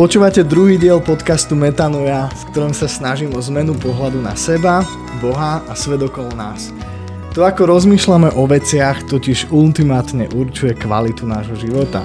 Počúvate 0.00 0.40
druhý 0.48 0.80
diel 0.80 0.96
podcastu 1.04 1.52
Metanoja, 1.52 2.32
v 2.32 2.42
ktorom 2.48 2.72
sa 2.72 2.88
snažím 2.88 3.36
o 3.36 3.40
zmenu 3.44 3.76
pohľadu 3.76 4.16
na 4.24 4.32
seba, 4.32 4.80
Boha 5.20 5.60
a 5.68 5.76
svet 5.76 6.00
okolo 6.00 6.32
nás. 6.32 6.72
To, 7.36 7.44
ako 7.44 7.68
rozmýšľame 7.68 8.32
o 8.32 8.48
veciach, 8.48 9.04
totiž 9.12 9.52
ultimátne 9.52 10.32
určuje 10.32 10.72
kvalitu 10.72 11.28
nášho 11.28 11.52
života. 11.60 12.00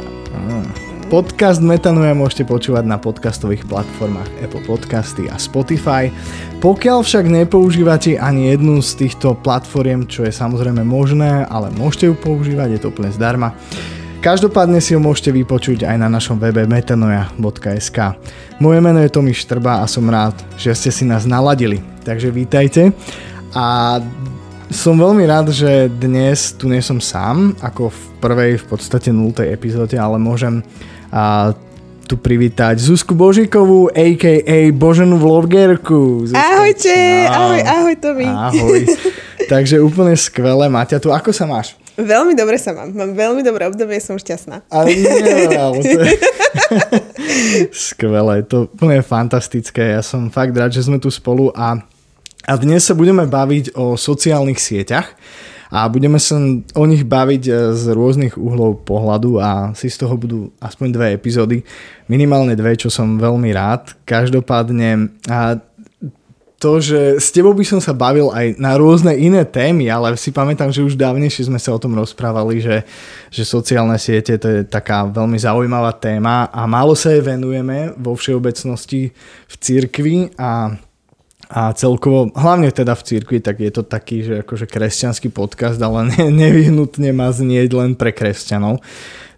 Podcast 1.07 1.63
Metanoja 1.63 2.11
môžete 2.11 2.43
počúvať 2.43 2.83
na 2.83 2.99
podcastových 2.99 3.63
platformách 3.63 4.43
Apple 4.43 4.67
Podcasty 4.67 5.31
a 5.31 5.39
Spotify. 5.39 6.11
Pokiaľ 6.59 6.99
však 6.99 7.31
nepoužívate 7.31 8.19
ani 8.19 8.51
jednu 8.51 8.83
z 8.83 9.07
týchto 9.07 9.39
platform, 9.39 10.11
čo 10.11 10.27
je 10.27 10.35
samozrejme 10.35 10.83
možné, 10.83 11.47
ale 11.47 11.71
môžete 11.71 12.11
ju 12.11 12.15
používať, 12.19 12.75
je 12.75 12.79
to 12.83 12.91
úplne 12.91 13.15
zdarma, 13.15 13.55
Každopádne 14.25 14.81
si 14.81 14.97
ho 14.97 15.01
môžete 15.01 15.29
vypočuť 15.29 15.85
aj 15.85 16.01
na 16.01 16.09
našom 16.09 16.41
webe 16.41 16.65
metanoja.sk. 16.65 18.17
Moje 18.57 18.79
meno 18.81 18.97
je 18.97 19.13
Tomi 19.13 19.37
Štrba 19.37 19.79
a 19.79 19.85
som 19.85 20.01
rád, 20.09 20.33
že 20.57 20.73
ste 20.73 20.89
si 20.89 21.05
nás 21.05 21.29
naladili. 21.29 21.77
Takže 22.01 22.33
vítajte 22.33 22.89
a 23.53 24.01
som 24.73 24.97
veľmi 24.97 25.29
rád, 25.29 25.53
že 25.53 25.93
dnes 25.93 26.57
tu 26.57 26.65
nie 26.65 26.81
som 26.81 26.97
sám, 26.97 27.53
ako 27.61 27.93
v 27.93 28.01
prvej 28.17 28.51
v 28.57 28.65
podstate 28.65 29.13
0. 29.13 29.45
epizóde, 29.45 29.93
ale 29.93 30.17
môžem 30.17 30.65
a, 31.13 31.53
tu 32.09 32.17
privítať 32.17 32.81
Zuzku 32.81 33.13
Božikovú, 33.13 33.93
a.k.a. 33.93 34.73
Boženú 34.73 35.21
vlogerku. 35.21 36.25
Zuzka. 36.25 36.41
Ahojte, 36.41 36.97
ahoj, 37.29 37.61
ahoj 37.61 37.95
Tomi. 38.01 38.25
Ahoj. 38.25 38.89
Takže 39.53 39.77
úplne 39.85 40.17
skvelé, 40.17 40.65
Maťa, 40.65 40.97
tu 40.97 41.13
ako 41.13 41.29
sa 41.29 41.45
máš? 41.45 41.77
Veľmi 41.95 42.35
dobre 42.35 42.59
sa 42.59 42.75
mám. 42.75 42.91
Mám 42.91 43.15
veľmi 43.15 43.41
dobré 43.41 43.71
obdobie, 43.71 44.03
som 44.03 44.19
šťastná. 44.19 44.67
Ale 44.67 44.91
nie, 44.91 45.55
ale 45.63 45.79
to 45.79 45.99
je... 46.03 46.15
Skvelé, 47.87 48.43
to 48.43 48.67
úplne 48.67 48.99
fantastické. 48.99 49.95
Ja 49.95 50.03
som 50.03 50.27
fakt 50.27 50.51
rád, 50.51 50.75
že 50.75 50.83
sme 50.83 50.99
tu 50.99 51.07
spolu 51.07 51.55
a, 51.55 51.79
a 52.43 52.53
dnes 52.59 52.83
sa 52.83 52.91
budeme 52.91 53.23
baviť 53.23 53.79
o 53.79 53.95
sociálnych 53.95 54.59
sieťach 54.59 55.15
a 55.71 55.87
budeme 55.89 56.21
sa 56.21 56.37
o 56.75 56.83
nich 56.85 57.03
baviť 57.03 57.43
e, 57.47 57.53
z 57.73 57.83
rôznych 57.91 58.37
uhlov 58.37 58.85
pohľadu 58.85 59.41
a 59.41 59.73
si 59.73 59.89
z 59.89 60.05
toho 60.05 60.15
budú 60.15 60.53
aspoň 60.61 60.87
dve 60.93 61.07
epizódy, 61.17 61.65
minimálne 62.07 62.53
dve, 62.53 62.77
čo 62.77 62.93
som 62.93 63.17
veľmi 63.17 63.49
rád. 63.51 63.97
Každopádne 64.05 65.19
a 65.27 65.57
to, 66.65 66.81
že 66.81 67.21
s 67.21 67.29
tebou 67.29 67.53
by 67.53 67.61
som 67.61 67.77
sa 67.77 67.93
bavil 67.93 68.33
aj 68.33 68.57
na 68.57 68.73
rôzne 68.73 69.13
iné 69.13 69.45
témy, 69.45 69.85
ale 69.85 70.17
si 70.17 70.33
pamätám, 70.33 70.73
že 70.73 70.81
už 70.81 70.97
dávnejšie 70.97 71.45
sme 71.45 71.61
sa 71.61 71.69
o 71.69 71.77
tom 71.77 71.93
rozprávali, 71.93 72.57
že, 72.57 72.81
že 73.29 73.45
sociálne 73.45 73.93
siete 74.01 74.33
to 74.41 74.49
je 74.49 74.59
taká 74.65 75.05
veľmi 75.05 75.37
zaujímavá 75.37 75.93
téma 75.93 76.49
a 76.49 76.65
málo 76.65 76.97
sa 76.97 77.13
jej 77.13 77.21
venujeme 77.21 77.93
vo 78.01 78.17
všeobecnosti 78.17 79.13
v 79.45 79.55
cirkvi 79.61 80.33
a, 80.41 80.73
a 81.53 81.61
celkovo, 81.77 82.33
hlavne 82.33 82.73
teda 82.73 82.97
v 82.97 83.05
cirkvi, 83.13 83.37
tak 83.45 83.61
je 83.61 83.69
to 83.69 83.85
taký, 83.85 84.25
že 84.25 84.41
akože 84.41 84.65
kresťanský 84.65 85.29
podcast, 85.29 85.77
ale 85.77 86.09
ne, 86.17 86.33
nevyhnutne 86.33 87.13
má 87.13 87.29
znieť 87.29 87.77
len 87.77 87.93
pre 87.93 88.09
kresťanov. 88.09 88.81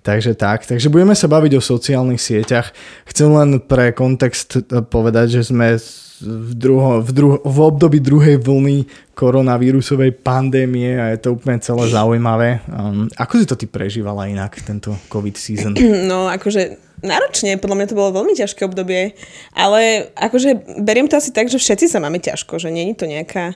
Takže 0.08 0.40
tak, 0.40 0.64
takže 0.64 0.88
budeme 0.88 1.12
sa 1.12 1.28
baviť 1.28 1.60
o 1.60 1.68
sociálnych 1.76 2.24
sieťach. 2.24 2.72
Chcem 3.12 3.28
len 3.28 3.60
pre 3.60 3.92
kontext 3.92 4.64
povedať, 4.88 5.36
že 5.36 5.52
sme 5.52 5.76
v, 6.24 6.52
druho, 6.56 7.04
v, 7.04 7.12
druho, 7.12 7.38
v 7.44 7.58
období 7.60 8.00
druhej 8.00 8.40
vlny 8.40 8.88
koronavírusovej 9.12 10.16
pandémie 10.24 10.96
a 10.96 11.12
je 11.12 11.20
to 11.20 11.36
úplne 11.36 11.60
celé 11.60 11.92
zaujímavé. 11.92 12.64
Um, 12.72 13.12
ako 13.20 13.34
si 13.36 13.46
to 13.52 13.60
ty 13.60 13.68
prežívala 13.68 14.32
inak, 14.32 14.56
tento 14.64 14.96
COVID 15.12 15.36
season? 15.36 15.76
No, 16.10 16.32
akože 16.32 16.87
náročne, 17.06 17.62
podľa 17.62 17.78
mňa 17.78 17.90
to 17.90 18.00
bolo 18.00 18.10
veľmi 18.22 18.34
ťažké 18.34 18.66
obdobie, 18.66 19.14
ale 19.54 20.10
akože 20.18 20.82
beriem 20.82 21.06
to 21.06 21.18
asi 21.18 21.30
tak, 21.30 21.46
že 21.50 21.62
všetci 21.62 21.86
sa 21.86 22.02
máme 22.02 22.18
ťažko, 22.18 22.58
že 22.58 22.74
není 22.74 22.98
to 22.98 23.06
nejaká, 23.06 23.54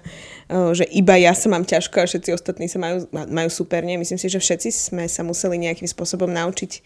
že 0.50 0.86
iba 0.94 1.18
ja 1.18 1.34
sa 1.34 1.50
mám 1.50 1.66
ťažko 1.66 2.04
a 2.04 2.10
všetci 2.10 2.30
ostatní 2.38 2.70
sa 2.70 2.78
majú, 2.78 3.10
majú 3.10 3.50
super, 3.50 3.82
nie? 3.82 3.98
Myslím 3.98 4.22
si, 4.22 4.30
že 4.30 4.38
všetci 4.38 4.70
sme 4.70 5.04
sa 5.10 5.26
museli 5.26 5.58
nejakým 5.58 5.90
spôsobom 5.90 6.30
naučiť 6.30 6.86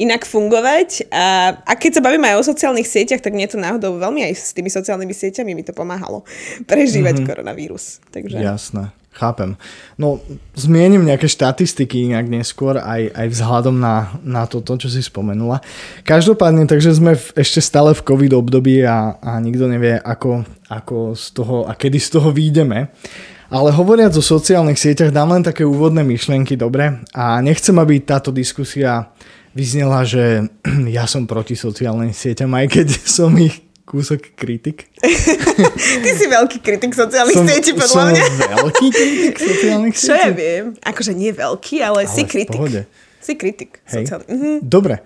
inak 0.00 0.24
fungovať. 0.24 1.12
A, 1.12 1.54
a 1.62 1.72
keď 1.76 2.00
sa 2.00 2.04
bavíme 2.04 2.24
aj 2.32 2.40
o 2.40 2.48
sociálnych 2.48 2.88
sieťach, 2.88 3.20
tak 3.20 3.36
mne 3.36 3.46
to 3.46 3.60
náhodou 3.60 4.00
veľmi 4.00 4.24
aj 4.24 4.32
s 4.40 4.50
tými 4.56 4.72
sociálnymi 4.72 5.12
sieťami 5.12 5.52
mi 5.52 5.62
to 5.62 5.76
pomáhalo 5.76 6.24
prežívať 6.64 7.20
mm-hmm. 7.20 7.28
koronavírus. 7.28 8.00
Takže... 8.08 8.40
Jasné. 8.40 9.01
Chápem. 9.12 9.60
No, 10.00 10.24
zmienim 10.56 11.04
nejaké 11.04 11.28
štatistiky 11.28 12.08
inak 12.08 12.32
neskôr, 12.32 12.80
aj, 12.80 13.12
aj 13.12 13.26
vzhľadom 13.28 13.76
na, 13.76 14.16
na 14.24 14.48
toto, 14.48 14.72
čo 14.80 14.88
si 14.88 15.04
spomenula. 15.04 15.60
Každopádne, 16.08 16.64
takže 16.64 16.96
sme 16.96 17.12
v, 17.20 17.26
ešte 17.36 17.60
stále 17.60 17.92
v 17.92 18.04
COVID 18.08 18.32
období 18.32 18.80
a, 18.88 19.20
a 19.20 19.36
nikto 19.36 19.68
nevie, 19.68 20.00
ako, 20.00 20.48
ako 20.72 21.12
z 21.12 21.24
toho 21.36 21.56
a 21.68 21.76
kedy 21.76 22.00
z 22.00 22.08
toho 22.08 22.32
výjdeme. 22.32 22.88
Ale 23.52 23.68
hovoriac 23.68 24.16
o 24.16 24.24
sociálnych 24.24 24.80
sieťach, 24.80 25.12
dám 25.12 25.36
len 25.36 25.44
také 25.44 25.60
úvodné 25.60 26.00
myšlienky, 26.00 26.56
dobre? 26.56 27.04
A 27.12 27.36
nechcem, 27.44 27.76
aby 27.76 28.00
táto 28.00 28.32
diskusia 28.32 29.12
vyznela, 29.52 30.08
že 30.08 30.48
ja 30.96 31.04
som 31.04 31.28
proti 31.28 31.52
sociálnym 31.52 32.16
sieťam, 32.16 32.48
aj 32.56 32.66
keď 32.80 32.86
som 33.20 33.28
ich 33.36 33.60
kúsok 33.92 34.32
kritik. 34.32 34.88
Ty 36.00 36.10
si 36.16 36.24
veľký 36.24 36.64
kritik 36.64 36.96
sociálnych 36.96 37.36
som, 37.36 37.44
sietí, 37.44 37.76
podľa 37.76 38.04
mňa. 38.08 38.22
Som 38.24 38.50
veľký 38.56 38.86
kritik 38.88 39.34
sociálnych 39.36 39.96
sietí? 40.00 40.08
Čo 40.08 40.14
ja 40.16 40.30
viem. 40.32 40.64
Akože 40.80 41.12
nie 41.12 41.28
veľký, 41.36 41.84
ale, 41.84 42.08
ale 42.08 42.08
si 42.08 42.24
kritik. 42.24 42.56
Pohode. 42.56 42.88
Si 43.20 43.36
kritik 43.36 43.84
Hej. 43.92 44.08
sociálny. 44.08 44.26
Mhm. 44.32 44.52
Dobre. 44.64 45.04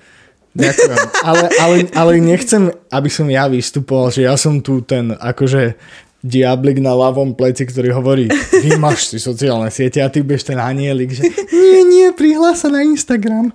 Ďakujem. 0.56 0.98
Ale, 1.20 1.44
ale, 1.60 1.76
ale 1.92 2.12
nechcem, 2.22 2.72
aby 2.88 3.10
som 3.12 3.26
ja 3.28 3.44
vystupoval, 3.50 4.08
že 4.08 4.24
ja 4.24 4.38
som 4.40 4.62
tu 4.62 4.80
ten 4.80 5.12
akože 5.12 5.76
diablik 6.24 6.80
na 6.80 6.96
ľavom 6.96 7.36
pleci, 7.36 7.68
ktorý 7.68 7.92
hovorí, 7.92 8.24
vymaš 8.64 9.14
si 9.14 9.18
sociálne 9.20 9.68
siete 9.68 10.00
a 10.00 10.08
ty 10.08 10.24
budeš 10.24 10.48
ten 10.48 10.58
anielik, 10.58 11.12
že 11.12 11.22
nie, 11.54 11.82
nie, 11.86 12.06
prihlás 12.16 12.64
sa 12.64 12.72
na 12.72 12.82
Instagram. 12.82 13.52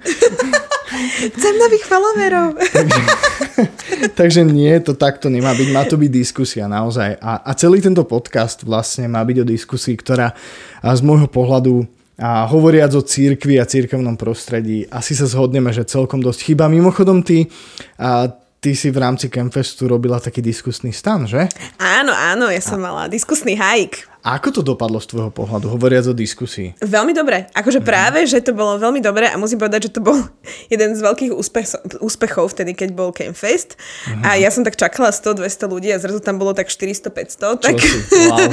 Chcem 1.35 1.53
nových 1.57 1.85
followerov. 1.85 2.47
takže, 2.57 3.01
takže 4.13 4.41
nie, 4.45 4.73
to 4.81 4.93
takto 4.93 5.27
nemá 5.27 5.53
byť, 5.53 5.69
má 5.73 5.83
to 5.85 5.97
byť 5.97 6.11
diskusia 6.11 6.65
naozaj. 6.69 7.17
A, 7.21 7.41
a 7.45 7.51
celý 7.57 7.81
tento 7.81 8.05
podcast 8.05 8.63
vlastne 8.65 9.09
má 9.09 9.21
byť 9.25 9.37
o 9.41 9.45
diskusii, 9.45 9.95
ktorá 9.97 10.33
z 10.81 11.01
môjho 11.01 11.29
pohľadu 11.29 11.85
a 12.21 12.45
hovoriac 12.45 12.93
o 12.93 13.01
církvi 13.01 13.57
a 13.57 13.65
církevnom 13.65 14.13
prostredí, 14.13 14.85
asi 14.93 15.17
sa 15.17 15.25
zhodneme, 15.25 15.73
že 15.73 15.89
celkom 15.89 16.21
dosť 16.21 16.53
chýba. 16.53 16.69
Mimochodom, 16.69 17.25
ty, 17.25 17.49
a 17.97 18.29
ty 18.61 18.77
si 18.77 18.93
v 18.93 19.01
rámci 19.01 19.25
Campfestu 19.25 19.89
robila 19.89 20.21
taký 20.21 20.37
diskusný 20.37 20.93
stan, 20.93 21.25
že? 21.25 21.49
Áno, 21.81 22.13
áno, 22.13 22.45
ja 22.53 22.61
som 22.61 22.77
a... 22.77 22.93
mala 22.93 23.03
diskusný 23.09 23.57
hike. 23.57 24.10
A 24.21 24.37
ako 24.37 24.49
to 24.53 24.61
dopadlo 24.61 25.01
z 25.01 25.09
tvojho 25.09 25.33
pohľadu, 25.33 25.73
hovoriac 25.73 26.05
o 26.05 26.13
diskusii? 26.13 26.77
Veľmi 26.77 27.09
dobre. 27.09 27.49
Akože 27.57 27.81
mm. 27.81 27.85
práve, 27.85 28.19
že 28.29 28.37
to 28.45 28.53
bolo 28.53 28.77
veľmi 28.77 29.01
dobre 29.01 29.25
a 29.25 29.33
musím 29.33 29.57
povedať, 29.57 29.89
že 29.89 29.97
to 29.97 30.01
bol 30.05 30.13
jeden 30.73 30.93
z 30.93 31.01
veľkých 31.01 31.33
úspech, 31.33 31.97
úspechov 31.97 32.53
vtedy, 32.53 32.77
keď 32.77 32.93
bol 32.93 33.09
Campfest. 33.09 33.81
Mm. 34.05 34.21
A 34.21 34.29
ja 34.37 34.53
som 34.53 34.61
tak 34.61 34.77
čakala 34.77 35.09
100-200 35.09 35.65
ľudí 35.65 35.89
a 35.89 35.97
zrazu 35.97 36.21
tam 36.21 36.37
bolo 36.37 36.53
tak 36.53 36.69
400-500. 36.69 37.65
Tak, 37.65 37.75
wow. 38.29 38.45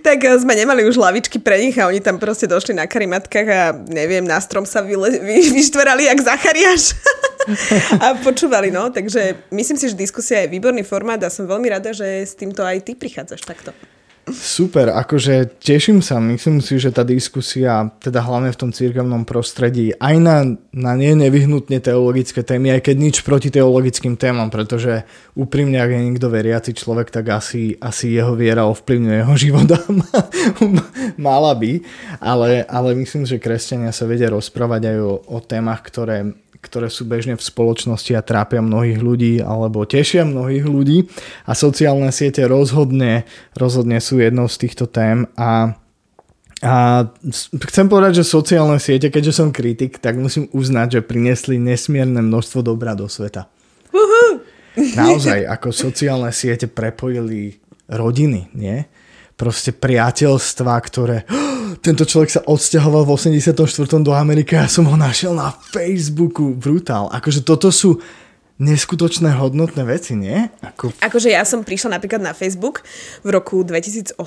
tak 0.00 0.18
eh, 0.24 0.40
sme 0.40 0.56
nemali 0.56 0.88
už 0.88 0.96
lavičky 0.96 1.36
pre 1.36 1.60
nich 1.60 1.76
a 1.76 1.92
oni 1.92 2.00
tam 2.00 2.16
proste 2.16 2.48
došli 2.48 2.72
na 2.72 2.88
karimatkách 2.88 3.48
a 3.52 3.76
neviem, 3.92 4.24
na 4.24 4.40
strom 4.40 4.64
sa 4.64 4.80
vyle, 4.80 5.20
vy, 5.20 5.52
vyštverali 5.52 6.08
jak 6.08 6.20
Zachariáš. 6.24 6.96
a 8.04 8.16
počúvali, 8.24 8.72
no. 8.72 8.88
Takže 8.88 9.52
myslím 9.52 9.76
si, 9.76 9.92
že 9.92 10.00
diskusia 10.00 10.48
je 10.48 10.52
výborný 10.56 10.80
formát 10.80 11.20
a 11.20 11.28
som 11.28 11.44
veľmi 11.44 11.68
rada, 11.68 11.92
že 11.92 12.24
s 12.24 12.32
týmto 12.32 12.64
aj 12.64 12.88
ty 12.88 12.96
prichádzaš 12.96 13.44
takto. 13.44 13.76
Super, 14.28 14.92
akože 14.94 15.58
teším 15.58 16.04
sa, 16.04 16.20
myslím 16.20 16.60
si, 16.60 16.76
že 16.76 16.92
tá 16.92 17.02
diskusia, 17.02 17.88
teda 17.98 18.20
hlavne 18.20 18.52
v 18.52 18.60
tom 18.60 18.70
církevnom 18.70 19.24
prostredí, 19.24 19.96
aj 19.96 20.16
na, 20.20 20.36
na 20.70 20.92
nie 20.94 21.16
nevyhnutne 21.16 21.80
teologické 21.80 22.44
témy, 22.44 22.78
aj 22.78 22.84
keď 22.84 22.96
nič 23.00 23.16
proti 23.24 23.48
teologickým 23.48 24.20
témam, 24.20 24.52
pretože 24.52 25.08
úprimne, 25.34 25.80
ak 25.80 25.90
je 25.90 26.00
niekto 26.04 26.28
veriaci 26.30 26.76
človek, 26.76 27.10
tak 27.10 27.32
asi, 27.32 27.74
asi 27.80 28.12
jeho 28.14 28.36
viera 28.36 28.68
ovplyvňuje 28.70 29.16
jeho 29.24 29.36
života. 29.40 29.80
Mala 31.18 31.56
by, 31.56 31.72
ale, 32.22 32.62
ale 32.68 32.88
myslím, 33.00 33.26
že 33.26 33.42
kresťania 33.42 33.90
sa 33.90 34.06
vedia 34.06 34.30
rozprávať 34.30 34.94
aj 34.94 34.96
o, 35.00 35.12
o 35.26 35.38
témach, 35.42 35.82
ktoré 35.82 36.36
ktoré 36.60 36.92
sú 36.92 37.08
bežne 37.08 37.34
v 37.36 37.42
spoločnosti 37.42 38.12
a 38.12 38.24
trápia 38.24 38.60
mnohých 38.60 39.00
ľudí 39.00 39.34
alebo 39.40 39.88
tešia 39.88 40.28
mnohých 40.28 40.64
ľudí 40.68 41.08
a 41.48 41.56
sociálne 41.56 42.12
siete 42.12 42.44
rozhodne, 42.44 43.24
rozhodne 43.56 43.98
sú 43.98 44.20
jednou 44.20 44.46
z 44.46 44.56
týchto 44.68 44.84
tém 44.86 45.24
a 45.36 45.76
a 46.60 47.08
chcem 47.72 47.88
povedať, 47.88 48.20
že 48.20 48.36
sociálne 48.36 48.76
siete, 48.76 49.08
keďže 49.08 49.32
som 49.32 49.48
kritik, 49.48 49.96
tak 49.96 50.20
musím 50.20 50.44
uznať, 50.52 51.00
že 51.00 51.08
priniesli 51.08 51.56
nesmierne 51.56 52.20
množstvo 52.20 52.60
dobra 52.60 52.92
do 52.92 53.08
sveta. 53.08 53.48
Uh-huh. 53.88 54.44
Naozaj, 54.76 55.48
ako 55.48 55.72
sociálne 55.72 56.28
siete 56.36 56.68
prepojili 56.68 57.56
rodiny, 57.88 58.52
nie? 58.52 58.84
Proste 59.40 59.72
priateľstva, 59.72 60.74
ktoré 60.84 61.24
tento 61.80 62.04
človek 62.04 62.30
sa 62.30 62.40
odsťahoval 62.44 63.08
v 63.08 63.10
84. 63.16 63.56
do 64.04 64.12
Ameriky 64.12 64.56
a 64.56 64.64
ja 64.64 64.70
som 64.70 64.84
ho 64.84 64.96
našiel 64.96 65.32
na 65.32 65.48
Facebooku. 65.52 66.52
Brutál. 66.52 67.08
Akože 67.08 67.40
toto 67.40 67.72
sú 67.72 68.00
neskutočné 68.60 69.32
hodnotné 69.40 69.88
veci, 69.88 70.12
nie? 70.12 70.36
Ako... 70.60 70.92
Akože 71.00 71.32
ja 71.32 71.48
som 71.48 71.64
prišla 71.64 71.96
napríklad 71.96 72.20
na 72.20 72.36
Facebook 72.36 72.84
v 73.24 73.32
roku 73.32 73.64
2008, 73.64 74.20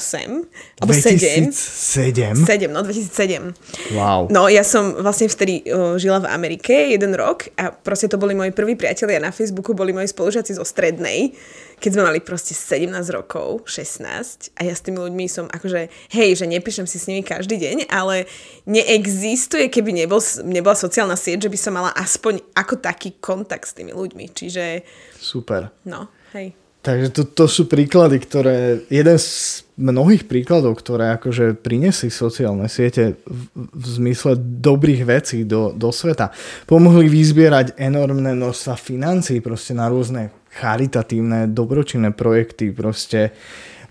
alebo 0.81 0.89
2007. 0.89 1.53
7? 1.53 2.41
7, 2.41 2.73
no 2.73 2.81
2007. 2.81 3.93
Wow. 3.93 4.33
No 4.33 4.49
ja 4.49 4.65
som 4.65 4.97
vlastne 4.97 5.29
vtedy 5.29 5.69
uh, 5.69 6.01
žila 6.01 6.25
v 6.25 6.33
Amerike 6.33 6.73
jeden 6.73 7.13
rok 7.13 7.53
a 7.61 7.69
proste 7.69 8.09
to 8.09 8.17
boli 8.17 8.33
moji 8.33 8.49
prví 8.49 8.73
priatelia 8.73 9.21
na 9.21 9.29
Facebooku, 9.29 9.77
boli 9.77 9.93
moji 9.93 10.09
spolužiaci 10.09 10.57
zo 10.57 10.65
strednej 10.65 11.37
keď 11.83 11.99
sme 11.99 12.07
mali 12.07 12.23
proste 12.23 12.55
17 12.55 12.95
rokov, 13.11 13.67
16 13.67 14.55
a 14.55 14.61
ja 14.63 14.71
s 14.71 14.79
tými 14.79 15.03
ľuďmi 15.03 15.27
som 15.27 15.51
akože, 15.51 15.91
hej, 16.15 16.39
že 16.39 16.47
nepíšem 16.47 16.87
si 16.87 16.95
s 16.95 17.11
nimi 17.11 17.27
každý 17.27 17.59
deň, 17.59 17.91
ale 17.91 18.23
neexistuje, 18.63 19.67
keby 19.67 19.91
nebol, 19.91 20.23
nebola 20.47 20.79
sociálna 20.79 21.19
sieť, 21.19 21.51
že 21.51 21.51
by 21.51 21.59
som 21.59 21.75
mala 21.75 21.91
aspoň 21.99 22.39
ako 22.55 22.79
taký 22.79 23.19
kontakt 23.19 23.67
s 23.67 23.75
tými 23.75 23.91
ľuďmi, 23.91 24.31
čiže... 24.31 24.87
Super. 25.19 25.75
No, 25.83 26.07
hej. 26.31 26.55
Takže 26.83 27.15
to, 27.15 27.23
to 27.27 27.45
sú 27.47 27.67
príklady, 27.67 28.19
ktoré, 28.19 28.83
jeden 28.91 29.15
z 29.15 29.63
mnohých 29.79 30.27
príkladov, 30.27 30.79
ktoré 30.79 31.15
akože 31.15 31.55
prinesli 31.59 32.11
sociálne 32.11 32.67
siete 32.67 33.19
v, 33.23 33.43
v 33.55 33.85
zmysle 33.87 34.35
dobrých 34.39 35.07
vecí 35.07 35.47
do, 35.47 35.71
do 35.71 35.95
sveta. 35.95 36.35
Pomohli 36.67 37.07
vyzbierať 37.07 37.79
enormné 37.79 38.35
množstva 38.35 38.75
financií 38.75 39.39
proste 39.39 39.71
na 39.71 39.87
rôzne 39.87 40.42
charitatívne, 40.53 41.49
dobročinné 41.49 42.13
projekty 42.13 42.69
proste 42.69 43.33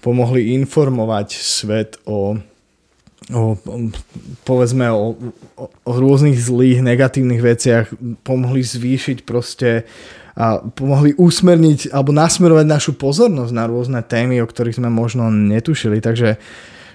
pomohli 0.02 0.54
informovať 0.58 1.28
svet 1.38 1.98
o, 2.06 2.38
o 3.30 3.42
povedzme 4.42 4.90
o, 4.90 5.14
o, 5.58 5.64
o 5.66 5.92
rôznych 5.94 6.38
zlých, 6.38 6.82
negatívnych 6.82 7.42
veciach, 7.42 7.86
pomohli 8.26 8.62
zvýšiť 8.62 9.22
proste 9.22 9.86
a 10.32 10.64
pomohli 10.64 11.12
usmerniť 11.20 11.92
alebo 11.92 12.10
nasmerovať 12.10 12.66
našu 12.66 12.92
pozornosť 12.96 13.52
na 13.52 13.64
rôzne 13.68 14.00
témy, 14.00 14.40
o 14.40 14.48
ktorých 14.48 14.80
sme 14.80 14.88
možno 14.88 15.28
netušili. 15.28 16.00
Takže 16.00 16.40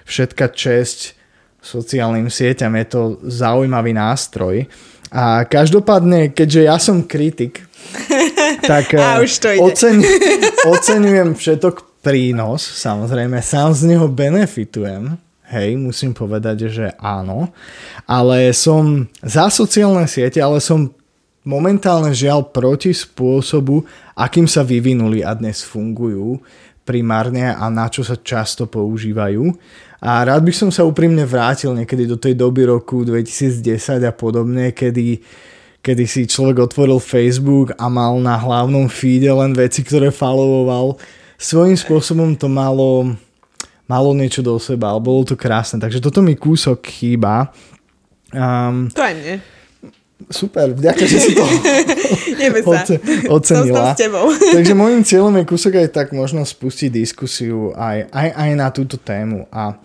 všetka 0.08 0.50
česť 0.50 1.14
sociálnym 1.62 2.30
sieťam 2.30 2.74
je 2.82 2.86
to 2.90 3.02
zaujímavý 3.22 3.94
nástroj. 3.94 4.66
A 5.08 5.44
každopádne, 5.48 6.32
keďže 6.32 6.60
ja 6.68 6.76
som 6.76 7.04
kritik, 7.04 7.64
tak 8.70 8.92
A 8.96 9.24
už 9.24 9.32
to 9.40 9.48
ide. 9.54 9.62
Oceň, 9.64 9.96
oceňujem 10.74 11.30
všetok 11.34 12.04
prínos, 12.04 12.60
samozrejme, 12.62 13.40
sám 13.40 13.74
z 13.74 13.94
neho 13.94 14.06
benefitujem, 14.06 15.16
hej, 15.48 15.74
musím 15.80 16.12
povedať, 16.12 16.68
že 16.68 16.86
áno, 17.00 17.50
ale 18.04 18.52
som 18.52 19.08
za 19.24 19.48
sociálne 19.48 20.04
siete, 20.04 20.38
ale 20.38 20.60
som 20.60 20.92
momentálne 21.48 22.12
žiaľ 22.12 22.52
proti 22.52 22.92
spôsobu, 22.92 23.88
akým 24.12 24.44
sa 24.44 24.60
vyvinuli 24.60 25.24
a 25.24 25.32
dnes 25.32 25.64
fungujú 25.64 26.44
primárne 26.88 27.52
a 27.52 27.68
na 27.68 27.92
čo 27.92 28.00
sa 28.00 28.16
často 28.16 28.64
používajú. 28.64 29.52
A 29.98 30.22
rád 30.22 30.46
by 30.46 30.52
som 30.54 30.70
sa 30.70 30.86
úprimne 30.86 31.26
vrátil 31.26 31.74
niekedy 31.74 32.06
do 32.06 32.14
tej 32.14 32.38
doby 32.38 32.70
roku 32.70 33.02
2010 33.02 34.06
a 34.06 34.12
podobne, 34.14 34.70
kedy, 34.70 35.18
kedy 35.82 36.04
si 36.06 36.22
človek 36.30 36.70
otvoril 36.70 37.02
Facebook 37.02 37.74
a 37.74 37.90
mal 37.90 38.14
na 38.22 38.38
hlavnom 38.38 38.86
feede 38.86 39.26
len 39.34 39.58
veci, 39.58 39.82
ktoré 39.82 40.14
followoval. 40.14 41.02
Svojím 41.34 41.74
spôsobom 41.74 42.38
to 42.38 42.46
malo, 42.46 43.10
malo 43.90 44.10
niečo 44.14 44.38
do 44.38 44.54
seba, 44.62 44.94
ale 44.94 45.02
bolo 45.02 45.26
to 45.26 45.34
krásne. 45.34 45.82
Takže 45.82 45.98
toto 45.98 46.22
mi 46.22 46.38
kúsok 46.38 46.78
chýba. 46.86 47.50
Um, 48.30 48.86
to 48.94 49.02
aj 49.02 49.14
mne. 49.18 49.57
Super, 50.26 50.74
vďaka, 50.74 51.06
že 51.06 51.18
si 51.22 51.32
to 51.38 51.46
oce, 52.74 52.98
ocenila. 53.30 53.94
S 53.94 54.02
tebou. 54.02 54.26
Takže 54.58 54.74
môjim 54.74 55.06
cieľom 55.06 55.30
je 55.38 55.44
kúsok 55.46 55.78
aj 55.78 55.88
tak 55.94 56.08
možno 56.10 56.42
spustiť 56.42 56.90
diskusiu 56.90 57.70
aj, 57.78 58.10
aj, 58.10 58.28
aj 58.34 58.50
na 58.58 58.68
túto 58.74 58.98
tému. 58.98 59.46
A 59.54 59.78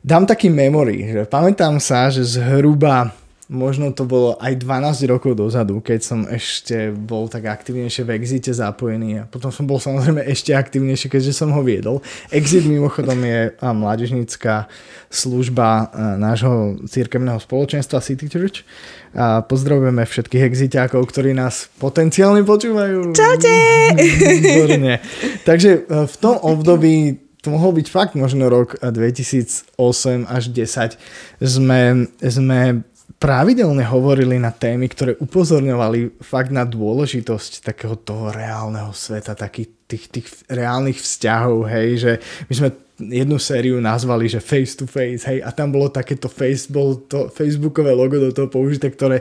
dám 0.00 0.24
taký 0.24 0.48
memory, 0.48 1.12
že 1.12 1.22
pamätám 1.28 1.76
sa, 1.76 2.08
že 2.08 2.24
zhruba 2.24 3.12
možno 3.46 3.94
to 3.94 4.02
bolo 4.02 4.34
aj 4.42 4.58
12 4.58 5.06
rokov 5.06 5.38
dozadu, 5.38 5.78
keď 5.78 6.00
som 6.02 6.20
ešte 6.26 6.90
bol 6.90 7.30
tak 7.30 7.46
aktivnejšie 7.46 8.02
v 8.02 8.18
Exite 8.18 8.50
zapojený 8.50 9.22
a 9.22 9.28
potom 9.30 9.54
som 9.54 9.62
bol 9.70 9.78
samozrejme 9.78 10.18
ešte 10.26 10.50
aktivnejšie, 10.50 11.06
keďže 11.06 11.32
som 11.46 11.54
ho 11.54 11.62
viedol. 11.62 12.02
Exit 12.34 12.66
mimochodom 12.66 13.18
je 13.22 13.54
mládežnícká 13.62 14.66
služba 15.06 15.94
nášho 16.18 16.82
církevného 16.90 17.38
spoločenstva 17.38 18.02
City 18.02 18.26
Church. 18.26 18.66
A 19.16 19.40
pozdravujeme 19.40 20.04
všetkých 20.04 20.44
exitákov, 20.44 21.08
ktorí 21.08 21.32
nás 21.32 21.72
potenciálne 21.80 22.44
počúvajú. 22.44 23.16
Čaute! 23.16 23.56
Výborne. 23.96 25.00
Takže 25.48 25.70
e, 25.72 25.80
v 26.04 26.16
tom 26.20 26.36
období 26.36 27.24
to 27.40 27.54
mohol 27.54 27.72
byť 27.72 27.86
fakt 27.88 28.12
možno 28.18 28.50
rok 28.50 28.74
2008 28.82 29.78
až 30.26 30.44
10 30.50 30.98
sme, 31.38 32.10
sme 32.18 32.82
pravidelne 33.16 33.86
hovorili 33.86 34.36
na 34.36 34.50
témy, 34.50 34.90
ktoré 34.90 35.12
upozorňovali 35.16 36.20
fakt 36.20 36.50
na 36.50 36.66
dôležitosť 36.66 37.62
takého 37.64 37.96
toho 37.96 38.34
reálneho 38.34 38.90
sveta, 38.90 39.38
takých 39.38 39.75
tých, 39.86 40.04
tých 40.10 40.26
reálnych 40.50 40.98
vzťahov, 40.98 41.66
hej, 41.70 41.88
že 41.98 42.12
my 42.50 42.54
sme 42.54 42.68
jednu 42.96 43.36
sériu 43.36 43.76
nazvali, 43.78 44.26
že 44.26 44.40
face 44.40 44.74
to 44.76 44.88
face, 44.88 45.28
hej, 45.28 45.44
a 45.44 45.52
tam 45.52 45.70
bolo 45.70 45.92
takéto 45.92 46.26
face, 46.32 46.66
bol 46.66 46.96
to 47.06 47.28
facebookové 47.28 47.92
logo 47.92 48.16
do 48.16 48.32
toho 48.32 48.48
použité, 48.48 48.88
ktoré 48.88 49.20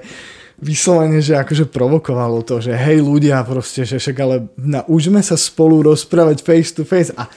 vyslovene, 0.56 1.20
že 1.20 1.36
akože 1.36 1.68
provokovalo 1.68 2.40
to, 2.48 2.64
že 2.64 2.72
hej 2.72 3.04
ľudia 3.04 3.44
proste, 3.44 3.84
že 3.84 4.00
však 4.00 4.18
ale 4.24 4.48
naučme 4.56 5.20
sa 5.20 5.36
spolu 5.36 5.84
rozprávať 5.84 6.40
face 6.40 6.72
to 6.72 6.88
face 6.88 7.12
a 7.12 7.28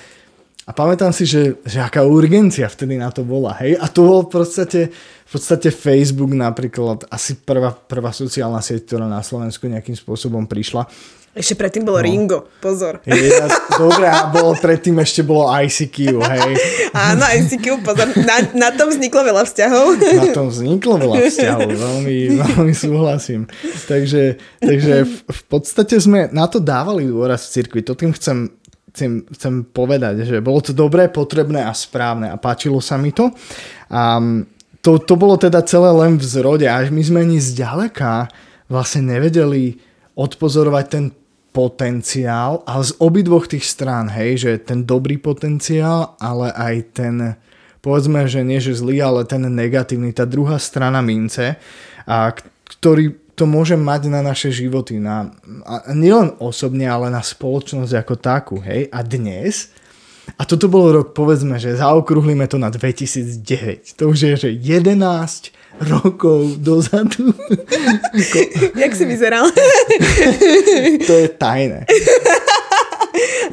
a 0.69 0.71
pamätám 0.77 1.17
si, 1.17 1.25
že, 1.25 1.57
že 1.65 1.81
aká 1.81 2.05
urgencia 2.05 2.69
vtedy 2.69 3.01
na 3.01 3.09
to 3.09 3.25
bola, 3.25 3.57
hej? 3.65 3.81
A 3.81 3.89
to 3.89 4.05
bol 4.05 4.21
v 4.29 4.37
podstate, 4.37 4.93
v 4.93 5.31
podstate 5.33 5.73
Facebook 5.73 6.29
napríklad 6.37 7.09
asi 7.09 7.41
prvá, 7.41 7.73
prvá 7.73 8.13
sociálna 8.13 8.61
sieť, 8.61 8.85
ktorá 8.85 9.09
na 9.09 9.25
Slovensku 9.25 9.65
nejakým 9.65 9.97
spôsobom 9.97 10.45
prišla. 10.45 10.85
Ešte 11.33 11.57
predtým 11.57 11.89
bolo 11.89 12.01
no. 12.01 12.05
Ringo, 12.05 12.39
pozor. 12.61 13.01
Je, 13.09 13.33
dobre, 13.81 14.13
a 14.13 14.29
bolo, 14.29 14.53
predtým 14.61 15.01
ešte 15.01 15.25
bolo 15.25 15.49
ICQ, 15.49 16.21
hej. 16.21 16.51
Áno, 16.93 17.25
ICQ, 17.25 17.81
pozor, 17.81 18.13
na, 18.21 18.45
na 18.53 18.69
tom 18.75 18.93
vzniklo 18.93 19.25
veľa 19.25 19.49
vzťahov. 19.49 19.87
Na 19.97 20.27
tom 20.37 20.53
vzniklo 20.53 21.01
veľa 21.01 21.17
vzťahov, 21.33 21.69
veľmi, 21.73 22.17
veľmi 22.45 22.75
súhlasím. 22.77 23.49
Takže, 23.89 24.37
takže 24.61 25.07
v, 25.09 25.15
v 25.33 25.43
podstate 25.49 25.97
sme 25.97 26.29
na 26.29 26.45
to 26.45 26.61
dávali 26.61 27.09
dôraz 27.09 27.49
v 27.49 27.53
cirkvi, 27.57 27.81
to 27.87 27.97
tým 27.97 28.13
chcem 28.13 28.58
chcem, 28.99 29.23
chcem 29.31 29.55
povedať, 29.63 30.27
že 30.27 30.43
bolo 30.43 30.59
to 30.59 30.75
dobré, 30.75 31.07
potrebné 31.07 31.63
a 31.63 31.71
správne 31.71 32.35
a 32.35 32.37
páčilo 32.37 32.83
sa 32.83 32.99
mi 32.99 33.15
to. 33.15 33.31
A 33.95 34.19
to, 34.83 34.99
to 34.99 35.15
bolo 35.15 35.39
teda 35.39 35.63
celé 35.63 35.95
len 35.95 36.19
v 36.19 36.25
zrode, 36.27 36.67
až 36.67 36.91
my 36.91 36.99
sme 36.99 37.23
ani 37.23 37.39
zďaleka 37.39 38.27
vlastne 38.67 39.15
nevedeli 39.15 39.79
odpozorovať 40.19 40.85
ten 40.91 41.05
potenciál, 41.55 42.67
ale 42.67 42.83
z 42.87 42.93
obidvoch 42.99 43.47
tých 43.47 43.67
strán, 43.67 44.11
hej, 44.11 44.43
že 44.43 44.51
ten 44.63 44.83
dobrý 44.83 45.19
potenciál, 45.19 46.19
ale 46.19 46.51
aj 46.55 46.75
ten, 46.95 47.15
povedzme, 47.81 48.27
že 48.27 48.43
nie 48.43 48.59
že 48.59 48.75
zlý, 48.75 49.03
ale 49.03 49.27
ten 49.27 49.47
negatívny, 49.47 50.11
tá 50.11 50.27
druhá 50.27 50.59
strana 50.59 50.99
mince, 51.03 51.55
a 52.05 52.35
ktorý 52.79 53.28
to 53.39 53.47
môže 53.47 53.79
mať 53.79 54.11
na 54.11 54.21
naše 54.21 54.51
životy, 54.51 54.99
na, 54.99 55.31
a 55.63 55.95
nielen 55.95 56.35
osobne, 56.43 56.91
ale 56.91 57.07
na 57.07 57.23
spoločnosť 57.23 57.95
ako 57.95 58.15
takú, 58.19 58.57
hej. 58.59 58.91
A 58.91 59.07
dnes, 59.07 59.71
a 60.37 60.43
toto 60.45 60.67
bol 60.69 60.91
rok, 60.93 61.17
povedzme, 61.17 61.57
že 61.57 61.79
zaokrúhlime 61.79 62.45
to 62.51 62.61
na 62.61 62.69
2009. 62.69 63.97
To 63.97 64.13
už 64.13 64.19
je, 64.19 64.35
že 64.37 64.51
11 64.53 64.99
rokov 65.79 66.59
dozadu. 66.59 67.33
Jak 68.83 68.93
si 68.93 69.05
vyzeral? 69.07 69.47
to 71.07 71.15
je 71.15 71.29
tajné. 71.39 71.87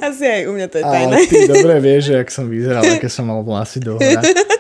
Asi 0.01 0.25
aj 0.25 0.41
u 0.49 0.51
mňa 0.57 0.67
to 0.67 0.77
je 0.81 0.83
tajné. 0.83 1.15
A 1.15 1.29
ty 1.29 1.37
dobre 1.47 1.73
vieš, 1.79 2.11
že 2.11 2.15
ak 2.19 2.29
som 2.33 2.45
vyzeral, 2.49 2.83
aké 2.83 3.07
som 3.07 3.29
mal 3.29 3.39
vlasy 3.45 3.79
do 3.79 3.95
hora. 3.95 4.21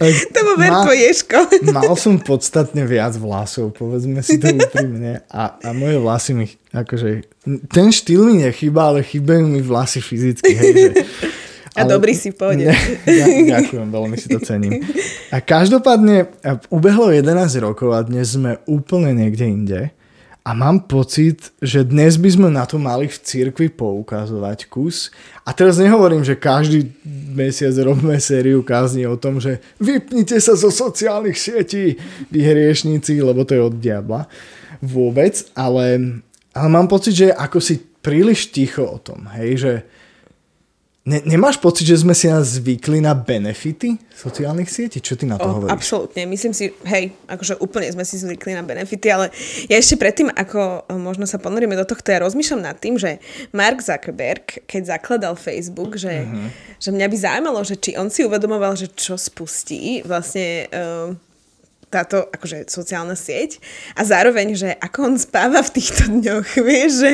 To 0.34 0.38
bol 0.44 0.56
Verko 0.56 0.92
Ješko. 0.96 1.38
Mal 1.76 1.92
som 1.96 2.16
podstatne 2.16 2.88
viac 2.88 3.16
vlasov, 3.20 3.76
povedzme 3.76 4.24
si 4.24 4.40
to 4.40 4.48
úprimne. 4.60 5.20
A, 5.28 5.60
a 5.60 5.68
moje 5.76 6.00
vlasy 6.00 6.32
mi, 6.32 6.46
akože, 6.72 7.28
ten 7.68 7.92
štýl 7.92 8.32
mi 8.32 8.40
nechýba, 8.40 8.96
ale 8.96 9.04
chýbajú 9.04 9.44
mi 9.44 9.60
vlasy 9.60 10.00
fyzicky, 10.00 10.52
hej, 10.56 10.72
že, 10.72 10.90
a 11.70 11.86
ale, 11.86 11.94
dobrý 11.94 12.18
si 12.18 12.34
v 12.34 12.58
Ne, 12.58 12.74
ja, 13.06 13.26
ďakujem, 13.30 13.94
veľmi 13.94 14.16
si 14.18 14.26
to 14.26 14.42
cením. 14.42 14.82
A 15.30 15.38
každopádne 15.38 16.26
ubehlo 16.66 17.14
11 17.14 17.30
rokov 17.62 17.94
a 17.94 18.02
dnes 18.02 18.34
sme 18.34 18.58
úplne 18.66 19.14
niekde 19.14 19.46
inde. 19.46 19.80
A 20.40 20.56
mám 20.56 20.88
pocit, 20.88 21.52
že 21.60 21.84
dnes 21.84 22.16
by 22.16 22.30
sme 22.32 22.48
na 22.48 22.64
to 22.64 22.80
mali 22.80 23.04
v 23.04 23.20
cirkvi 23.20 23.68
poukazovať 23.68 24.72
kus. 24.72 25.12
A 25.44 25.52
teraz 25.52 25.76
nehovorím, 25.76 26.24
že 26.24 26.40
každý 26.40 26.88
mesiac 27.36 27.76
robíme 27.76 28.16
sériu 28.16 28.64
kázni 28.64 29.04
o 29.04 29.20
tom, 29.20 29.36
že 29.36 29.60
vypnite 29.76 30.40
sa 30.40 30.56
zo 30.56 30.72
sociálnych 30.72 31.36
sietí, 31.36 32.00
vy 32.32 32.40
hriešníci, 32.40 33.20
lebo 33.20 33.44
to 33.44 33.52
je 33.52 33.62
od 33.62 33.76
diabla. 33.76 34.24
Vôbec, 34.80 35.44
ale, 35.52 36.18
ale 36.56 36.68
mám 36.72 36.88
pocit, 36.88 37.12
že 37.12 37.36
ako 37.36 37.60
si 37.60 37.76
príliš 38.00 38.48
ticho 38.48 38.88
o 38.88 38.96
tom, 38.96 39.28
hej, 39.36 39.50
že 39.60 39.72
Ne, 41.00 41.16
nemáš 41.24 41.56
pocit, 41.56 41.88
že 41.88 42.04
sme 42.04 42.12
si 42.12 42.28
nás 42.28 42.60
zvykli 42.60 43.00
na 43.00 43.16
benefity 43.16 43.96
sociálnych 44.12 44.68
sietí? 44.68 45.00
Čo 45.00 45.16
ty 45.16 45.24
na 45.24 45.40
to 45.40 45.48
oh, 45.48 45.52
hovoríš? 45.56 45.72
Absolútne. 45.72 46.28
Myslím 46.28 46.52
si, 46.52 46.76
hej, 46.84 47.16
akože 47.24 47.56
úplne 47.56 47.88
sme 47.88 48.04
si 48.04 48.20
zvykli 48.20 48.52
na 48.52 48.60
benefity, 48.60 49.08
ale 49.08 49.32
ja 49.72 49.80
ešte 49.80 49.96
predtým, 49.96 50.28
ako 50.28 50.84
možno 51.00 51.24
sa 51.24 51.40
ponoríme 51.40 51.72
do 51.72 51.88
tohto, 51.88 52.12
ja 52.12 52.20
rozmýšľam 52.20 52.68
nad 52.68 52.76
tým, 52.76 53.00
že 53.00 53.16
Mark 53.56 53.80
Zuckerberg, 53.80 54.60
keď 54.68 55.00
zakladal 55.00 55.40
Facebook, 55.40 55.96
že, 55.96 56.20
uh-huh. 56.20 56.52
že 56.76 56.92
mňa 56.92 57.06
by 57.08 57.16
zaujímalo, 57.16 57.60
že 57.64 57.80
či 57.80 57.96
on 57.96 58.12
si 58.12 58.20
uvedomoval, 58.28 58.76
že 58.76 58.92
čo 58.92 59.16
spustí 59.16 60.04
vlastne 60.04 60.68
uh, 60.68 61.16
táto 61.90 62.30
akože 62.30 62.70
sociálna 62.70 63.18
sieť 63.18 63.58
a 63.98 64.06
zároveň, 64.06 64.54
že 64.54 64.70
ako 64.78 64.98
on 65.10 65.14
spáva 65.18 65.58
v 65.60 65.74
týchto 65.74 66.06
dňoch, 66.06 66.48
vieš, 66.70 66.90
že, 67.02 67.12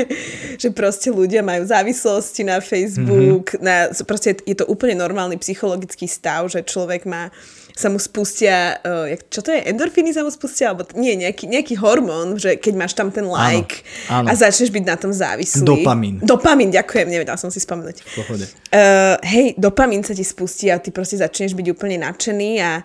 že 0.60 0.68
proste 0.68 1.08
ľudia 1.08 1.40
majú 1.40 1.64
závislosti 1.64 2.44
na 2.44 2.60
Facebook, 2.60 3.56
mm-hmm. 3.56 3.64
na, 3.64 3.88
proste 4.04 4.36
je 4.44 4.52
to 4.52 4.68
úplne 4.68 5.00
normálny 5.00 5.40
psychologický 5.40 6.04
stav, 6.04 6.52
že 6.52 6.60
človek 6.60 7.08
má 7.08 7.32
sa 7.76 7.92
mu 7.92 8.00
spustia, 8.00 8.80
uh, 8.80 9.12
čo 9.28 9.44
to 9.44 9.52
je, 9.52 9.60
endorfíny 9.68 10.08
sa 10.08 10.24
mu 10.24 10.32
spustia, 10.32 10.72
alebo 10.72 10.88
nie, 10.96 11.12
nejaký, 11.12 11.44
nejaký 11.44 11.76
hormón, 11.76 12.40
že 12.40 12.56
keď 12.56 12.72
máš 12.72 12.96
tam 12.96 13.12
ten 13.12 13.28
like 13.28 13.84
áno, 14.08 14.24
áno. 14.24 14.26
a 14.28 14.32
začneš 14.32 14.72
byť 14.72 14.84
na 14.88 14.96
tom 14.96 15.12
závislý. 15.12 15.60
Dopamín. 15.60 16.16
Dopamín, 16.24 16.72
ďakujem, 16.72 17.04
nevedela 17.04 17.36
som 17.36 17.52
si 17.52 17.60
spomenúť. 17.60 18.00
Uh, 18.16 19.20
hej, 19.20 19.52
dopamín 19.60 20.00
sa 20.00 20.16
ti 20.16 20.24
spustí 20.24 20.72
a 20.72 20.80
ty 20.80 20.88
proste 20.88 21.20
začneš 21.20 21.52
byť 21.52 21.66
úplne 21.76 22.00
nadšený 22.00 22.50
a 22.64 22.80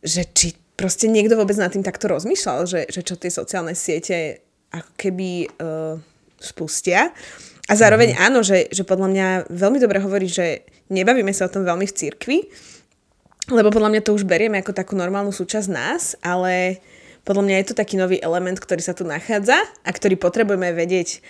že 0.00 0.24
či 0.32 0.56
proste 0.78 1.10
niekto 1.10 1.34
vôbec 1.34 1.58
nad 1.58 1.74
tým 1.74 1.82
takto 1.82 2.06
rozmýšľal, 2.06 2.70
že, 2.70 2.80
že 2.86 3.02
čo 3.02 3.18
tie 3.18 3.34
sociálne 3.34 3.74
siete 3.74 4.46
ako 4.70 4.94
keby 4.94 5.50
uh, 5.58 5.98
spustia. 6.38 7.10
A 7.68 7.72
zároveň 7.74 8.14
mm. 8.14 8.18
áno, 8.22 8.40
že, 8.46 8.70
že 8.70 8.86
podľa 8.86 9.08
mňa 9.10 9.26
veľmi 9.50 9.78
dobre 9.82 9.98
hovorí, 9.98 10.30
že 10.30 10.62
nebavíme 10.88 11.34
sa 11.34 11.50
o 11.50 11.52
tom 11.52 11.66
veľmi 11.66 11.84
v 11.84 11.96
cirkvi, 11.98 12.38
lebo 13.50 13.74
podľa 13.74 13.90
mňa 13.90 14.00
to 14.06 14.14
už 14.14 14.24
berieme 14.24 14.62
ako 14.62 14.70
takú 14.70 14.94
normálnu 14.94 15.34
súčasť 15.34 15.68
nás, 15.68 16.14
ale 16.22 16.78
podľa 17.26 17.44
mňa 17.44 17.56
je 17.60 17.66
to 17.72 17.74
taký 17.76 17.98
nový 17.98 18.22
element, 18.22 18.56
ktorý 18.56 18.80
sa 18.80 18.94
tu 18.94 19.02
nachádza 19.04 19.58
a 19.84 19.90
ktorý 19.90 20.16
potrebujeme 20.16 20.72
vedieť 20.72 21.20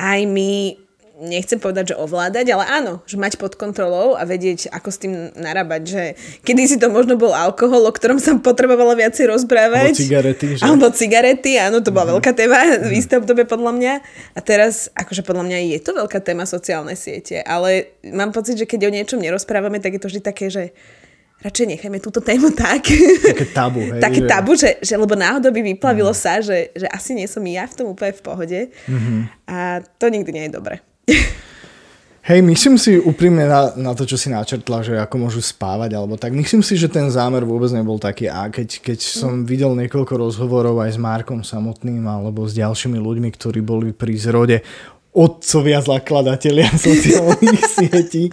aj 0.00 0.26
my 0.26 0.78
nechcem 1.18 1.58
povedať, 1.58 1.92
že 1.92 1.98
ovládať, 1.98 2.46
ale 2.54 2.64
áno, 2.70 2.92
že 3.02 3.18
mať 3.18 3.42
pod 3.42 3.58
kontrolou 3.58 4.14
a 4.14 4.22
vedieť, 4.22 4.70
ako 4.70 4.88
s 4.88 4.98
tým 5.02 5.12
narábať, 5.34 5.82
že 5.82 6.02
kedy 6.46 6.62
si 6.70 6.76
to 6.78 6.86
možno 6.88 7.18
bol 7.18 7.34
alkohol, 7.34 7.82
o 7.82 7.92
ktorom 7.92 8.22
sa 8.22 8.38
potrebovalo 8.38 8.94
viacej 8.94 9.26
rozprávať. 9.26 9.98
Alebo 9.98 10.06
cigarety, 10.06 10.46
že? 10.54 10.62
Alebo 10.62 10.86
cigarety, 10.94 11.52
áno, 11.58 11.82
to 11.82 11.90
bola 11.90 12.06
mm. 12.06 12.12
veľká 12.18 12.32
téma 12.38 12.58
v 12.78 12.90
mhm. 12.94 12.98
isté 12.98 13.14
obdobie 13.18 13.44
podľa 13.44 13.72
mňa. 13.74 13.92
A 14.34 14.38
teraz, 14.38 14.86
akože 14.94 15.26
podľa 15.26 15.44
mňa 15.50 15.58
je 15.74 15.78
to 15.82 15.90
veľká 15.98 16.22
téma 16.22 16.46
sociálne 16.46 16.94
siete, 16.94 17.42
ale 17.42 17.98
mám 18.06 18.30
pocit, 18.30 18.54
že 18.54 18.70
keď 18.70 18.86
o 18.86 18.94
niečom 18.94 19.18
nerozprávame, 19.18 19.82
tak 19.82 19.98
je 19.98 20.02
to 20.02 20.08
vždy 20.08 20.22
také, 20.22 20.46
že 20.48 20.70
radšej 21.38 21.66
nechajme 21.78 21.98
túto 22.02 22.18
tému 22.18 22.50
tak. 22.54 22.90
Také 23.22 23.46
tabu, 23.50 23.82
hej. 23.82 24.02
Také 24.02 24.20
že... 24.22 24.28
tabu, 24.30 24.52
že, 24.58 24.70
že 24.82 24.94
lebo 24.98 25.14
náhodou 25.14 25.54
by 25.54 25.62
vyplavilo 25.74 26.10
mm. 26.10 26.18
sa, 26.18 26.42
že, 26.42 26.74
že 26.74 26.86
asi 26.90 27.14
nie 27.14 27.30
som 27.30 27.42
ja 27.46 27.66
v 27.66 27.74
tom 27.74 27.86
úplne 27.94 28.14
v 28.14 28.22
pohode. 28.22 28.60
Mm-hmm. 28.90 29.18
A 29.46 29.82
to 29.98 30.10
nikdy 30.10 30.30
nie 30.34 30.46
je 30.50 30.54
dobre. 30.58 30.82
Hej, 32.28 32.44
myslím 32.44 32.76
si 32.76 33.00
úprimne 33.00 33.48
na, 33.48 33.72
na 33.72 33.96
to, 33.96 34.04
čo 34.04 34.20
si 34.20 34.28
načrtla, 34.28 34.84
že 34.84 35.00
ako 35.00 35.16
môžu 35.16 35.40
spávať 35.40 35.96
alebo 35.96 36.20
tak. 36.20 36.36
Myslím 36.36 36.60
si, 36.60 36.76
že 36.76 36.84
ten 36.84 37.08
zámer 37.08 37.40
vôbec 37.40 37.72
nebol 37.72 37.96
taký. 37.96 38.28
A 38.28 38.52
keď, 38.52 38.84
keď 38.84 39.00
som 39.00 39.40
mm. 39.40 39.44
videl 39.48 39.72
niekoľko 39.72 40.28
rozhovorov 40.28 40.76
aj 40.84 40.92
s 40.92 40.98
Markom 41.00 41.40
samotným 41.40 42.04
alebo 42.04 42.44
s 42.44 42.52
ďalšími 42.52 43.00
ľuďmi, 43.00 43.32
ktorí 43.32 43.64
boli 43.64 43.96
pri 43.96 44.12
zrode 44.20 44.60
otcovia 45.16 45.80
zakladatelia 45.80 46.68
sociálnych 46.88 47.62
sietí, 47.64 48.28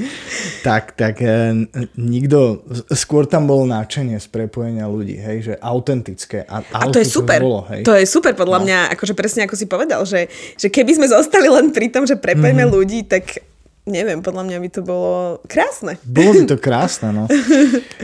tak, 0.62 0.94
tak 0.94 1.24
e, 1.24 1.66
nikto, 1.96 2.62
skôr 2.92 3.26
tam 3.26 3.48
bolo 3.48 3.64
náčenie 3.64 4.20
z 4.20 4.28
prepojenia 4.28 4.86
ľudí, 4.86 5.16
hej, 5.16 5.38
že 5.42 5.54
autentické. 5.64 6.44
A, 6.46 6.62
a 6.62 6.92
to 6.92 7.00
je 7.00 7.08
super, 7.08 7.40
bolo, 7.40 7.64
hej. 7.72 7.82
to 7.88 7.96
je 7.96 8.06
super 8.06 8.36
podľa 8.36 8.60
no. 8.62 8.64
mňa, 8.68 8.80
akože 8.94 9.16
presne 9.16 9.48
ako 9.48 9.56
si 9.56 9.66
povedal, 9.66 10.04
že, 10.04 10.28
že 10.60 10.68
keby 10.68 11.00
sme 11.00 11.08
zostali 11.08 11.48
len 11.48 11.72
pri 11.72 11.90
tom, 11.90 12.04
že 12.04 12.20
prepojíme 12.20 12.68
mm-hmm. 12.68 12.76
ľudí, 12.76 13.08
tak 13.08 13.40
neviem, 13.86 14.20
podľa 14.26 14.44
mňa 14.50 14.58
by 14.58 14.70
to 14.74 14.82
bolo 14.82 15.14
krásne. 15.46 16.02
Bolo 16.02 16.42
by 16.42 16.44
to 16.50 16.58
krásne, 16.66 17.14
no. 17.14 17.24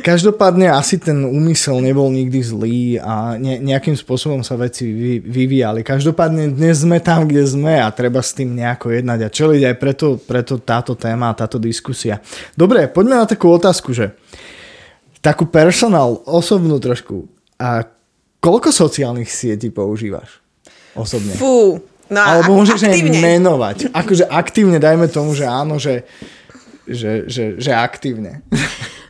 Každopádne 0.05 0.69
asi 0.69 1.01
ten 1.01 1.25
úmysel 1.25 1.81
nebol 1.81 2.07
nikdy 2.13 2.39
zlý 2.41 2.79
a 3.01 3.35
ne, 3.41 3.57
nejakým 3.57 3.97
spôsobom 3.97 4.45
sa 4.45 4.55
veci 4.61 4.85
vy, 4.85 5.13
vyvíjali. 5.19 5.81
Každopádne 5.81 6.53
dnes 6.53 6.85
sme 6.85 7.01
tam, 7.01 7.25
kde 7.25 7.43
sme 7.49 7.81
a 7.81 7.89
treba 7.89 8.21
s 8.21 8.37
tým 8.37 8.53
nejako 8.53 8.93
jednať 8.93 9.19
a 9.25 9.33
čeliť 9.33 9.61
aj 9.73 9.75
preto, 9.81 10.07
preto 10.21 10.61
táto 10.61 10.93
téma 10.93 11.33
a 11.33 11.37
táto 11.37 11.57
diskusia. 11.57 12.21
Dobre, 12.53 12.85
poďme 12.85 13.17
na 13.17 13.25
takú 13.25 13.49
otázku, 13.49 13.91
že 13.91 14.13
takú 15.21 15.49
personál, 15.49 16.21
osobnú 16.29 16.77
trošku. 16.77 17.25
A 17.57 17.85
koľko 18.41 18.73
sociálnych 18.73 19.29
sietí 19.29 19.73
používaš 19.73 20.41
osobne? 20.93 21.33
Fú, 21.37 21.81
No, 22.11 22.19
Alebo 22.19 22.59
môžeš 22.59 22.91
aj 22.91 22.99
menovať. 23.23 23.77
Akože 23.95 24.27
aktívne 24.27 24.83
dajme 24.83 25.07
tomu, 25.07 25.31
že 25.31 25.47
áno, 25.47 25.79
že, 25.79 26.03
že, 26.83 27.23
že, 27.31 27.55
že 27.55 27.71
aktívne. 27.71 28.43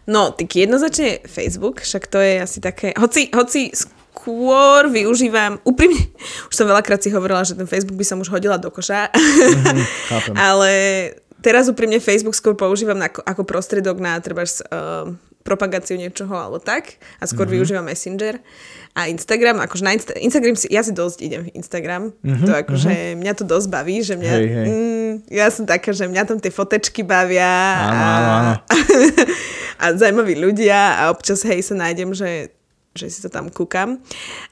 No, 0.05 0.29
tak 0.29 0.53
jednoznačne 0.53 1.25
Facebook, 1.25 1.81
však 1.81 2.05
to 2.05 2.21
je 2.21 2.45
asi 2.45 2.61
také... 2.61 2.93
Hoci, 2.93 3.33
hoci 3.33 3.73
skôr 3.73 4.85
využívam, 4.85 5.57
úprimne, 5.65 6.13
už 6.49 6.53
som 6.53 6.69
veľakrát 6.69 7.01
si 7.01 7.09
hovorila, 7.09 7.41
že 7.41 7.57
ten 7.57 7.65
Facebook 7.65 7.97
by 7.97 8.05
som 8.05 8.21
už 8.21 8.29
hodila 8.29 8.61
do 8.61 8.69
koša, 8.69 9.09
mm-hmm, 9.09 10.37
ale 10.49 10.71
teraz 11.41 11.65
úprimne 11.73 11.97
Facebook 11.97 12.37
skôr 12.37 12.53
používam 12.53 13.01
ako, 13.01 13.25
ako 13.25 13.41
prostredok 13.49 13.97
na 13.97 14.21
treba 14.21 14.45
uh, 14.45 15.09
propagáciu 15.41 15.97
niečoho 15.97 16.37
alebo 16.37 16.61
tak 16.61 17.01
a 17.17 17.25
skôr 17.25 17.49
mm-hmm. 17.49 17.55
využívam 17.57 17.85
Messenger 17.89 18.37
a 18.91 19.07
Instagram, 19.07 19.63
akože 19.63 19.83
na 19.87 19.95
Insta- 19.95 20.19
Instagram 20.19 20.55
si, 20.59 20.67
ja 20.67 20.83
si 20.83 20.91
dosť 20.91 21.23
idem 21.23 21.47
v 21.47 21.55
Instagram, 21.55 22.11
mm-hmm, 22.11 22.43
to 22.43 22.51
akože 22.51 22.91
mm-hmm. 22.91 23.19
mňa 23.23 23.33
to 23.39 23.43
dosť 23.47 23.67
baví, 23.71 23.97
že 24.03 24.19
mňa, 24.19 24.33
hej, 24.35 24.47
hej. 24.51 24.67
Mm, 24.67 25.13
ja 25.31 25.47
som 25.47 25.63
taká, 25.63 25.95
že 25.95 26.11
mňa 26.11 26.23
tam 26.27 26.37
tie 26.43 26.51
fotečky 26.51 26.99
bavia 27.07 27.47
áno, 27.87 27.95
a, 27.95 28.03
áno, 28.03 28.31
áno. 28.35 28.53
a 29.81 29.85
zaujímaví 29.95 30.35
ľudia 30.35 30.99
a 30.99 31.03
občas 31.07 31.39
hej 31.47 31.63
sa 31.63 31.75
nájdem, 31.79 32.11
že 32.11 32.51
že 32.91 33.07
si 33.07 33.23
to 33.23 33.31
tam 33.31 33.47
kúkam. 33.47 34.03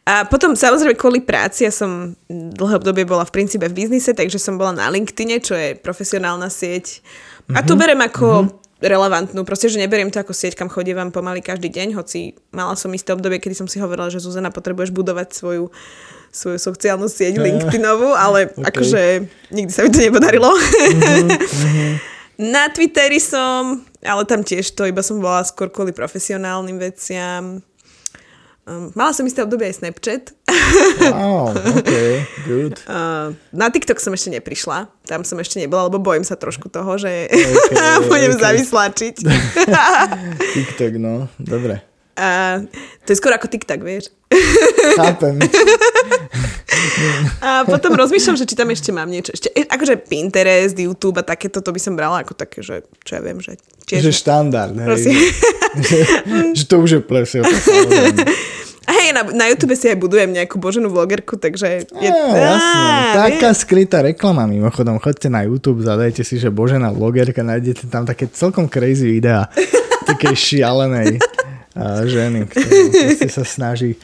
A 0.07 0.23
potom 0.23 0.55
samozrejme 0.55 0.95
kvôli 0.95 1.19
práci, 1.19 1.67
ja 1.67 1.75
som 1.75 2.15
dlhé 2.31 2.79
obdobie 2.79 3.03
bola 3.03 3.27
v 3.27 3.35
princípe 3.35 3.67
v 3.67 3.75
biznise, 3.75 4.15
takže 4.15 4.39
som 4.39 4.55
bola 4.55 4.71
na 4.71 4.87
LinkedIne, 4.87 5.43
čo 5.43 5.59
je 5.59 5.75
profesionálna 5.75 6.47
sieť. 6.47 7.03
A 7.51 7.67
tu 7.67 7.75
mhm, 7.75 7.79
berem 7.83 7.99
ako 7.99 8.27
mm-hmm 8.47 8.58
relevantnú, 8.79 9.43
proste, 9.43 9.67
že 9.67 9.79
neberiem 9.79 10.07
to 10.07 10.23
ako 10.23 10.31
sieť, 10.31 10.55
kam 10.55 10.71
chodievam 10.71 11.11
pomaly 11.11 11.43
každý 11.43 11.67
deň, 11.67 11.99
hoci 11.99 12.39
mala 12.55 12.79
som 12.79 12.91
isté 12.95 13.11
obdobie, 13.11 13.43
kedy 13.43 13.55
som 13.55 13.67
si 13.67 13.77
hovorila, 13.83 14.07
že 14.07 14.23
Zuzana, 14.23 14.55
potrebuješ 14.55 14.95
budovať 14.95 15.35
svoju, 15.35 15.67
svoju 16.31 16.57
sociálnu 16.57 17.11
sieť 17.11 17.43
LinkedInovú, 17.43 18.15
ale 18.15 18.47
okay. 18.55 18.63
akože 18.71 19.01
nikdy 19.51 19.71
sa 19.71 19.83
mi 19.83 19.91
to 19.91 19.99
nepodarilo. 19.99 20.47
Mm-hmm. 20.55 21.93
Na 22.39 22.71
Twitteri 22.71 23.19
som, 23.19 23.83
ale 23.99 24.23
tam 24.23 24.47
tiež 24.47 24.71
to 24.71 24.87
iba 24.87 25.03
som 25.03 25.19
bola 25.19 25.43
skôr 25.43 25.67
kvôli 25.67 25.91
profesionálnym 25.91 26.79
veciam. 26.79 27.59
Um, 28.67 28.93
mala 28.93 29.15
som 29.15 29.25
isté 29.25 29.41
obdobie 29.41 29.71
aj 29.71 29.81
Snapchat. 29.81 30.23
Wow, 31.09 31.55
okay, 31.79 32.27
good. 32.45 32.77
Uh, 32.85 33.33
na 33.55 33.71
TikTok 33.71 33.97
som 33.97 34.13
ešte 34.13 34.29
neprišla. 34.29 34.91
Tam 35.09 35.25
som 35.25 35.39
ešte 35.41 35.57
nebola, 35.57 35.89
lebo 35.89 35.97
bojím 35.97 36.21
sa 36.21 36.37
trošku 36.37 36.69
toho, 36.69 36.99
že 36.99 37.31
okay, 37.31 38.05
budem 38.11 38.35
okay. 38.37 38.43
zavyslačiť. 38.43 39.15
TikTok, 40.55 40.93
no, 41.01 41.31
dobre. 41.41 41.81
A 42.19 42.59
to 43.07 43.15
je 43.15 43.17
skôr 43.17 43.31
ako 43.31 43.47
TikTok, 43.47 43.79
vieš. 43.79 44.11
Chápem. 44.99 45.39
A 47.43 47.63
potom 47.67 47.95
rozmýšľam, 47.95 48.35
že 48.39 48.45
či 48.47 48.55
tam 48.55 48.69
ešte 48.71 48.89
mám 48.91 49.09
niečo. 49.09 49.35
Ešte, 49.35 49.51
e, 49.53 49.65
akože 49.65 49.99
Pinterest, 50.05 50.77
YouTube 50.77 51.19
a 51.19 51.23
takéto, 51.23 51.59
to 51.59 51.71
by 51.71 51.79
som 51.81 51.93
brala 51.95 52.23
ako 52.23 52.33
také, 52.35 52.63
že 52.63 52.85
čo 53.03 53.19
ja 53.19 53.21
viem, 53.23 53.39
že... 53.39 53.59
Tiež... 53.89 54.05
Že 54.05 54.11
štandard, 54.13 54.75
hej. 54.75 55.17
že, 55.81 55.99
že 56.57 56.63
to 56.69 56.75
už 56.81 56.89
je 56.97 57.01
plesio. 57.01 57.41
Hej, 58.89 59.13
na, 59.13 59.21
na 59.21 59.45
YouTube 59.53 59.77
si 59.77 59.85
aj 59.85 60.01
budujem 60.01 60.33
nejakú 60.33 60.57
boženú 60.57 60.89
vlogerku, 60.89 61.37
takže... 61.37 61.85
Je... 61.85 62.09
Á, 62.09 62.33
jasné, 62.33 62.89
taká 63.13 63.49
skrytá 63.53 64.01
reklama 64.01 64.49
mimochodom. 64.49 64.97
Chodte 64.97 65.29
na 65.29 65.45
YouTube, 65.45 65.85
zadajte 65.85 66.25
si, 66.25 66.41
že 66.41 66.49
božená 66.49 66.89
vlogerka, 66.89 67.45
nájdete 67.45 67.85
tam 67.85 68.09
také 68.09 68.25
celkom 68.33 68.65
crazy 68.65 69.05
videá. 69.05 69.45
Také 70.09 70.33
šialenej 70.33 71.21
ženy, 72.05 72.49
ktorá 72.49 73.29
sa 73.29 73.43
snaží 73.45 73.95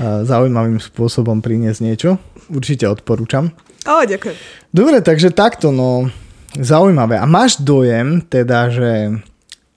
zaujímavým 0.00 0.82
spôsobom 0.82 1.38
priniesť 1.38 1.80
niečo. 1.80 2.10
Určite 2.50 2.88
odporúčam. 2.90 3.54
O, 3.84 4.00
ďakujem. 4.02 4.36
Dobre, 4.72 4.98
takže 5.04 5.30
takto, 5.30 5.70
no 5.70 6.08
zaujímavé. 6.56 7.18
A 7.18 7.26
máš 7.26 7.60
dojem, 7.60 8.22
teda, 8.22 8.70
že 8.70 9.20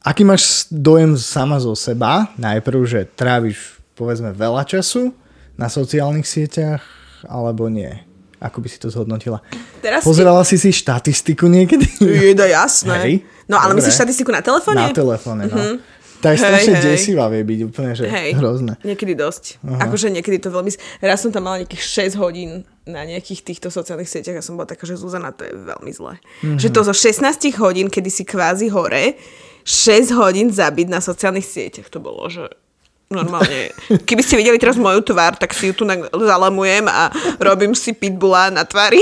aký 0.01 0.23
máš 0.23 0.69
dojem 0.69 1.17
sama 1.17 1.59
zo 1.59 1.75
seba? 1.75 2.31
Najprv, 2.39 2.79
že 2.87 2.99
tráviš 3.03 3.77
povedzme 3.97 4.31
veľa 4.31 4.63
času 4.63 5.11
na 5.57 5.67
sociálnych 5.67 6.25
sieťach, 6.25 6.85
alebo 7.25 7.65
nie? 7.67 7.89
Ako 8.37 8.61
by 8.61 8.67
si 8.69 8.77
to 8.77 8.93
zhodnotila? 8.93 9.41
Teraz 9.81 10.05
Pozerala 10.05 10.45
si 10.45 10.61
si 10.61 10.69
štatistiku 10.69 11.49
niekedy? 11.49 11.89
Je 12.05 12.37
to 12.37 12.45
jasné. 12.45 12.97
Hej, 13.01 13.15
no 13.49 13.57
ale 13.57 13.73
dobre. 13.73 13.81
myslíš 13.81 13.97
štatistiku 13.97 14.29
na 14.29 14.45
telefóne? 14.45 14.77
Na 14.77 14.93
telefóne, 14.93 15.49
no. 15.49 15.57
Mhm. 15.57 15.75
Tá 16.17 16.33
je 16.33 16.41
strašne 16.41 16.81
hej. 16.81 16.97
desivá, 16.97 17.29
vie 17.29 17.45
byť 17.45 17.59
úplne, 17.69 17.91
že 17.93 18.09
Hej, 18.09 18.41
hrozné. 18.41 18.73
niekedy 18.81 19.13
dosť. 19.13 19.61
Aha. 19.61 19.85
Akože 19.85 20.09
niekedy 20.09 20.41
to 20.41 20.49
veľmi... 20.49 20.73
Raz 21.05 21.21
som 21.21 21.29
tam 21.29 21.45
mala 21.45 21.61
nejakých 21.61 22.09
6 22.09 22.17
hodín 22.17 22.65
na 22.89 23.05
nejakých 23.05 23.45
týchto 23.45 23.69
sociálnych 23.69 24.09
sieťach 24.09 24.41
a 24.41 24.45
som 24.45 24.57
bola 24.57 24.65
taká, 24.65 24.89
že 24.89 24.97
Zuzana, 24.97 25.29
to 25.29 25.45
je 25.45 25.53
veľmi 25.53 25.91
zlé. 25.93 26.17
Mm-hmm. 26.41 26.57
Že 26.57 26.67
to 26.73 26.81
zo 26.89 26.93
16 26.97 27.61
hodín, 27.61 27.87
kedy 27.93 28.09
si 28.09 28.23
kvázi 28.25 28.73
hore, 28.73 29.13
6 29.61 30.17
hodín 30.17 30.49
zabiť 30.49 30.87
na 30.89 31.03
sociálnych 31.03 31.45
sieťach, 31.45 31.91
to 31.93 32.01
bolo, 32.01 32.25
že 32.31 32.49
normálne. 33.13 33.69
Keby 34.07 34.21
ste 34.25 34.39
videli 34.41 34.57
teraz 34.57 34.79
moju 34.79 35.05
tvár, 35.05 35.37
tak 35.37 35.53
si 35.53 35.69
ju 35.69 35.73
tu 35.77 35.83
zalamujem 36.17 36.87
a 36.89 37.13
robím 37.37 37.77
si 37.77 37.93
pitbula 37.93 38.49
na 38.49 38.65
tvári. 38.65 38.99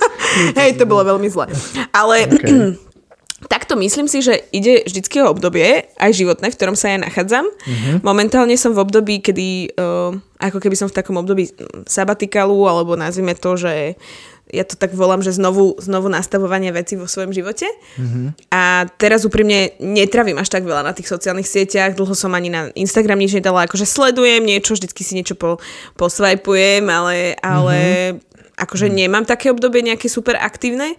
Hej, 0.58 0.80
to 0.80 0.88
bolo 0.88 1.16
veľmi 1.16 1.28
zlé. 1.28 1.52
Ale 1.92 2.26
Okay. 2.26 2.80
Takto 3.36 3.76
myslím 3.76 4.08
si, 4.08 4.24
že 4.24 4.48
ide 4.48 4.88
vždycky 4.88 5.20
o 5.20 5.28
obdobie, 5.28 5.92
aj 6.00 6.16
životné, 6.16 6.48
v 6.48 6.56
ktorom 6.56 6.72
sa 6.72 6.88
ja 6.88 6.96
nachádzam. 6.96 7.44
Mhm. 7.44 7.68
Uh-huh. 7.68 7.96
Momentálne 8.00 8.56
som 8.56 8.72
v 8.72 8.80
období, 8.80 9.20
kedy, 9.20 9.76
uh, 9.76 10.16
ako 10.40 10.56
keby 10.56 10.72
som 10.72 10.88
v 10.88 10.96
takom 10.96 11.20
období 11.20 11.52
sabatikalu, 11.84 12.56
alebo 12.64 12.96
nazvime 12.96 13.36
to, 13.36 13.60
že 13.60 14.00
ja 14.46 14.62
to 14.62 14.78
tak 14.78 14.94
volám, 14.94 15.20
že 15.20 15.34
znovu, 15.36 15.74
znovu 15.76 16.06
nastavovanie 16.08 16.70
veci 16.70 16.96
vo 16.96 17.04
svojom 17.04 17.34
živote. 17.34 17.68
Uh-huh. 18.00 18.32
A 18.48 18.88
teraz 18.96 19.28
úprimne 19.28 19.74
netravím 19.84 20.40
až 20.40 20.48
tak 20.48 20.64
veľa 20.64 20.86
na 20.86 20.96
tých 20.96 21.10
sociálnych 21.10 21.50
sieťach, 21.50 21.92
dlho 21.92 22.16
som 22.16 22.32
ani 22.32 22.48
na 22.48 22.72
Instagram 22.72 23.20
nič 23.20 23.36
nedala, 23.36 23.68
akože 23.68 23.84
sledujem 23.84 24.46
niečo, 24.46 24.78
vždycky 24.78 25.02
si 25.04 25.12
niečo 25.12 25.36
po, 25.36 25.60
posvajpujem, 26.00 26.88
ale, 26.88 27.36
ale 27.44 27.76
uh-huh. 28.16 28.64
akože 28.64 28.88
nemám 28.88 29.28
také 29.28 29.52
obdobie 29.52 29.84
nejaké 29.84 30.08
super 30.08 30.40
aktívne. 30.40 30.96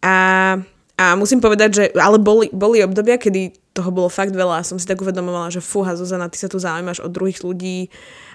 A 0.00 0.56
a 0.98 1.14
musím 1.14 1.38
povedať, 1.38 1.70
že 1.70 1.84
ale 1.94 2.18
boli, 2.18 2.50
boli 2.50 2.82
obdobia, 2.82 3.22
kedy 3.22 3.70
toho 3.70 3.94
bolo 3.94 4.10
fakt 4.10 4.34
veľa 4.34 4.58
a 4.58 4.66
som 4.66 4.82
si 4.82 4.82
tak 4.82 4.98
uvedomovala, 4.98 5.54
že 5.54 5.62
fúha, 5.62 5.94
Zuzana, 5.94 6.26
ty 6.26 6.42
sa 6.42 6.50
tu 6.50 6.58
zaujímaš 6.58 7.06
od 7.06 7.14
druhých 7.14 7.46
ľudí. 7.46 7.86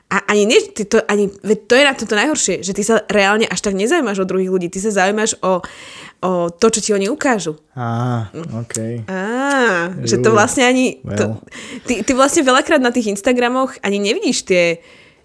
A 0.08 0.24
ani 0.32 0.48
nie, 0.48 0.60
ty 0.72 0.88
to, 0.88 1.04
ani, 1.12 1.28
veď 1.44 1.60
to 1.68 1.74
je 1.76 1.84
na 1.84 1.94
toto 1.98 2.14
najhoršie, 2.16 2.56
že 2.64 2.72
ty 2.72 2.86
sa 2.88 3.04
reálne 3.12 3.44
až 3.50 3.60
tak 3.60 3.76
nezaujímaš 3.76 4.24
o 4.24 4.30
druhých 4.30 4.52
ľudí, 4.52 4.68
ty 4.72 4.80
sa 4.80 4.96
zaujímaš 4.96 5.36
o, 5.44 5.60
o 6.24 6.32
to, 6.48 6.68
čo 6.72 6.80
ti 6.80 6.90
oni 6.96 7.12
ukážu. 7.12 7.60
Á, 7.76 8.32
OK. 8.32 9.04
Á, 9.12 9.24
že 10.06 10.24
to 10.24 10.32
vlastne 10.32 10.64
ani... 10.64 11.04
well. 11.04 11.18
To, 11.20 11.26
ty, 11.84 12.00
ty 12.06 12.12
vlastne 12.16 12.48
veľakrát 12.48 12.80
na 12.80 12.96
tých 12.96 13.12
Instagramoch 13.12 13.76
ani 13.84 14.00
nevidíš 14.00 14.48
tie 14.48 14.80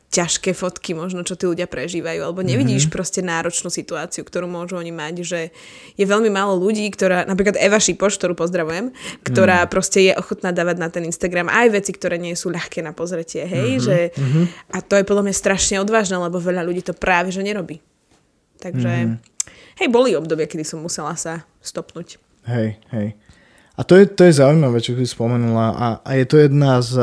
ťažké 0.09 0.57
fotky 0.57 0.97
možno, 0.97 1.21
čo 1.21 1.37
tí 1.37 1.45
ľudia 1.45 1.69
prežívajú, 1.69 2.25
alebo 2.25 2.41
nevidíš 2.41 2.89
mm-hmm. 2.89 2.97
proste 2.97 3.21
náročnú 3.21 3.69
situáciu, 3.69 4.25
ktorú 4.25 4.49
môžu 4.49 4.81
oni 4.81 4.89
mať, 4.89 5.15
že 5.21 5.41
je 6.01 6.05
veľmi 6.09 6.33
málo 6.33 6.57
ľudí, 6.57 6.89
ktorá, 6.89 7.29
napríklad 7.29 7.61
Eva 7.61 7.77
Šipoš, 7.77 8.17
ktorú 8.17 8.33
pozdravujem, 8.33 8.97
ktorá 9.21 9.69
mm. 9.69 9.69
proste 9.69 10.09
je 10.09 10.13
ochotná 10.17 10.49
dávať 10.49 10.77
na 10.81 10.89
ten 10.89 11.05
Instagram 11.05 11.53
aj 11.53 11.77
veci, 11.77 11.93
ktoré 11.93 12.17
nie 12.17 12.33
sú 12.33 12.49
ľahké 12.49 12.81
na 12.81 12.97
pozretie, 12.97 13.45
hej, 13.45 13.77
mm-hmm. 13.77 13.85
že 13.85 13.97
mm-hmm. 14.17 14.45
a 14.73 14.79
to 14.81 14.97
je 14.97 15.05
podľa 15.05 15.25
mňa 15.29 15.35
strašne 15.37 15.77
odvážne, 15.77 16.17
lebo 16.17 16.41
veľa 16.41 16.65
ľudí 16.65 16.81
to 16.81 16.97
práve, 16.97 17.29
že 17.29 17.45
nerobí. 17.45 17.85
Takže, 18.65 18.89
mm-hmm. 18.89 19.85
hej, 19.85 19.89
boli 19.93 20.17
obdobia, 20.17 20.49
kedy 20.49 20.65
som 20.65 20.81
musela 20.81 21.13
sa 21.21 21.45
stopnúť. 21.61 22.17
Hej, 22.49 22.81
hej. 22.97 23.13
A 23.77 23.85
to 23.85 23.95
je, 23.95 24.09
to 24.09 24.25
je 24.25 24.41
zaujímavé, 24.41 24.81
čo 24.81 24.97
si 24.97 25.05
spomenula 25.05 25.67
a, 25.77 25.87
a 26.01 26.11
je 26.17 26.25
to 26.25 26.41
jedna 26.41 26.81
z 26.81 26.97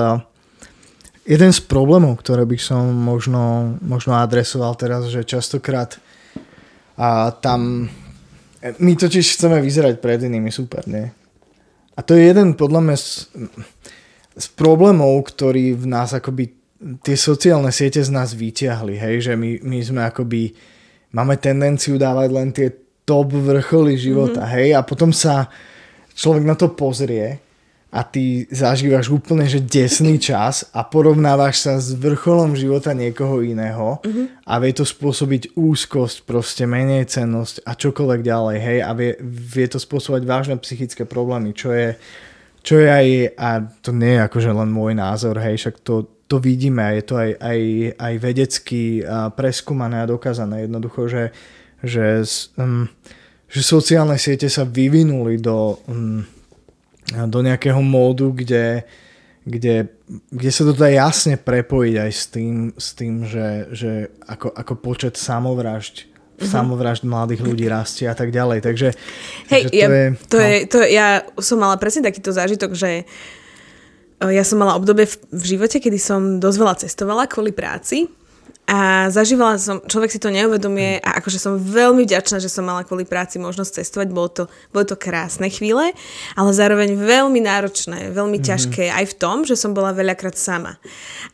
jeden 1.26 1.52
z 1.52 1.60
problémov, 1.66 2.22
ktoré 2.22 2.46
by 2.46 2.58
som 2.62 2.94
možno, 2.94 3.76
možno 3.82 4.14
adresoval 4.16 4.78
teraz, 4.78 5.10
že 5.10 5.26
častokrát 5.26 5.98
a 6.96 7.34
tam 7.34 7.90
my 8.80 8.94
totiž 8.96 9.36
chceme 9.36 9.60
vyzerať 9.60 10.00
pred 10.00 10.22
inými 10.22 10.50
super, 10.54 10.86
nie? 10.88 11.06
A 11.96 12.00
to 12.02 12.16
je 12.16 12.30
jeden 12.30 12.56
podľa 12.56 12.82
mňa 12.82 12.98
z, 12.98 13.10
z 14.36 14.48
problémov, 14.54 15.22
ktorý 15.28 15.76
v 15.76 15.86
nás 15.86 16.14
akoby 16.14 16.56
tie 17.02 17.18
sociálne 17.18 17.72
siete 17.72 18.04
z 18.04 18.12
nás 18.12 18.36
vyťahli, 18.36 18.96
hej, 19.00 19.32
že 19.32 19.34
my, 19.34 19.64
my 19.64 19.80
sme 19.82 20.02
akoby 20.06 20.54
máme 21.16 21.40
tendenciu 21.40 21.96
dávať 21.96 22.30
len 22.30 22.50
tie 22.52 22.70
top 23.08 23.32
vrcholy 23.32 23.96
života, 23.96 24.44
mm-hmm. 24.44 24.56
hej, 24.60 24.68
a 24.76 24.82
potom 24.84 25.16
sa 25.16 25.48
človek 26.14 26.44
na 26.44 26.56
to 26.58 26.74
pozrie 26.76 27.45
a 27.96 28.04
ty 28.04 28.44
zažívaš 28.52 29.08
úplne 29.08 29.48
že 29.48 29.64
desný 29.64 30.20
čas 30.20 30.68
a 30.76 30.84
porovnávaš 30.84 31.64
sa 31.64 31.80
s 31.80 31.96
vrcholom 31.96 32.52
života 32.52 32.92
niekoho 32.92 33.40
iného 33.40 34.04
mm-hmm. 34.04 34.44
a 34.44 34.54
vie 34.60 34.76
to 34.76 34.84
spôsobiť 34.84 35.56
úzkosť, 35.56 36.28
proste 36.28 36.68
menej 36.68 37.08
cennosť 37.08 37.64
a 37.64 37.72
čokoľvek 37.72 38.20
ďalej, 38.20 38.58
hej, 38.60 38.80
a 38.84 38.92
vie, 38.92 39.16
vie 39.24 39.68
to 39.72 39.80
spôsobovať 39.80 40.24
vážne 40.28 40.56
psychické 40.60 41.08
problémy, 41.08 41.56
čo 41.56 41.72
je, 41.72 41.96
čo 42.68 42.84
je 42.84 42.92
aj, 42.92 43.08
a 43.40 43.64
to 43.80 43.96
nie 43.96 44.20
je 44.20 44.26
akože 44.28 44.52
len 44.52 44.68
môj 44.76 44.92
názor, 44.92 45.40
hej, 45.40 45.56
však 45.56 45.80
to, 45.80 46.12
to 46.28 46.44
vidíme 46.44 46.84
a 46.84 47.00
je 47.00 47.04
to 47.08 47.16
aj, 47.16 47.32
aj, 47.40 47.60
aj 47.96 48.14
vedecky 48.20 49.08
preskúmané 49.40 50.04
a 50.04 50.12
dokázané 50.12 50.68
jednoducho, 50.68 51.08
že, 51.08 51.24
že, 51.80 52.28
um, 52.60 52.92
že 53.48 53.62
sociálne 53.64 54.20
siete 54.20 54.52
sa 54.52 54.68
vyvinuli 54.68 55.40
do... 55.40 55.80
Um, 55.88 56.35
do 57.06 57.40
nejakého 57.46 57.78
módu, 57.86 58.34
kde, 58.34 58.82
kde, 59.46 59.94
kde 60.34 60.50
sa 60.50 60.64
to 60.66 60.74
dá 60.74 60.90
jasne 60.90 61.38
prepojiť 61.38 61.96
aj 62.02 62.12
s 62.12 62.24
tým, 62.34 62.56
s 62.74 62.88
tým 62.98 63.14
že, 63.30 63.70
že 63.72 63.92
ako, 64.26 64.50
ako 64.50 64.74
počet 64.82 65.14
samovražd 65.14 66.10
mm-hmm. 66.36 66.50
samovražd 66.50 67.04
mladých 67.08 67.42
ľudí 67.46 67.66
rastie 67.70 68.10
a 68.10 68.16
tak 68.18 68.34
ďalej. 68.34 68.60
Takže, 68.66 68.90
Hej, 69.54 69.62
takže 69.70 69.72
to, 69.72 69.78
ja, 69.78 69.88
je, 69.88 70.06
to, 70.28 70.38
no. 70.38 70.44
je, 70.44 70.58
to 70.68 70.78
je, 70.84 70.88
ja 70.92 71.08
som 71.40 71.58
mala 71.62 71.76
presne 71.80 72.04
takýto 72.04 72.34
zážitok, 72.36 72.76
že 72.76 73.08
o, 74.20 74.28
ja 74.28 74.44
som 74.44 74.60
mala 74.60 74.76
obdobie 74.76 75.08
v, 75.08 75.16
v 75.32 75.44
živote, 75.56 75.78
kedy 75.80 75.98
som 76.02 76.42
dosť 76.42 76.58
veľa 76.60 76.76
cestovala 76.84 77.24
kvôli 77.30 77.56
práci 77.56 78.12
a 78.66 79.14
zažívala 79.14 79.62
som, 79.62 79.78
človek 79.86 80.10
si 80.10 80.18
to 80.18 80.34
neuvedomie 80.34 80.98
a 81.06 81.22
akože 81.22 81.38
som 81.38 81.62
veľmi 81.62 82.02
vďačná, 82.02 82.42
že 82.42 82.50
som 82.50 82.66
mala 82.66 82.82
kvôli 82.82 83.06
práci 83.06 83.38
možnosť 83.38 83.82
cestovať, 83.82 84.08
bolo 84.10 84.30
to, 84.34 84.44
boli 84.74 84.90
to 84.90 84.98
krásne 84.98 85.54
chvíle, 85.54 85.94
ale 86.34 86.50
zároveň 86.50 86.98
veľmi 86.98 87.46
náročné, 87.46 88.10
veľmi 88.10 88.42
mm-hmm. 88.42 88.50
ťažké 88.50 88.90
aj 88.90 89.06
v 89.14 89.18
tom, 89.22 89.38
že 89.46 89.54
som 89.54 89.78
bola 89.78 89.94
veľakrát 89.94 90.34
sama. 90.34 90.82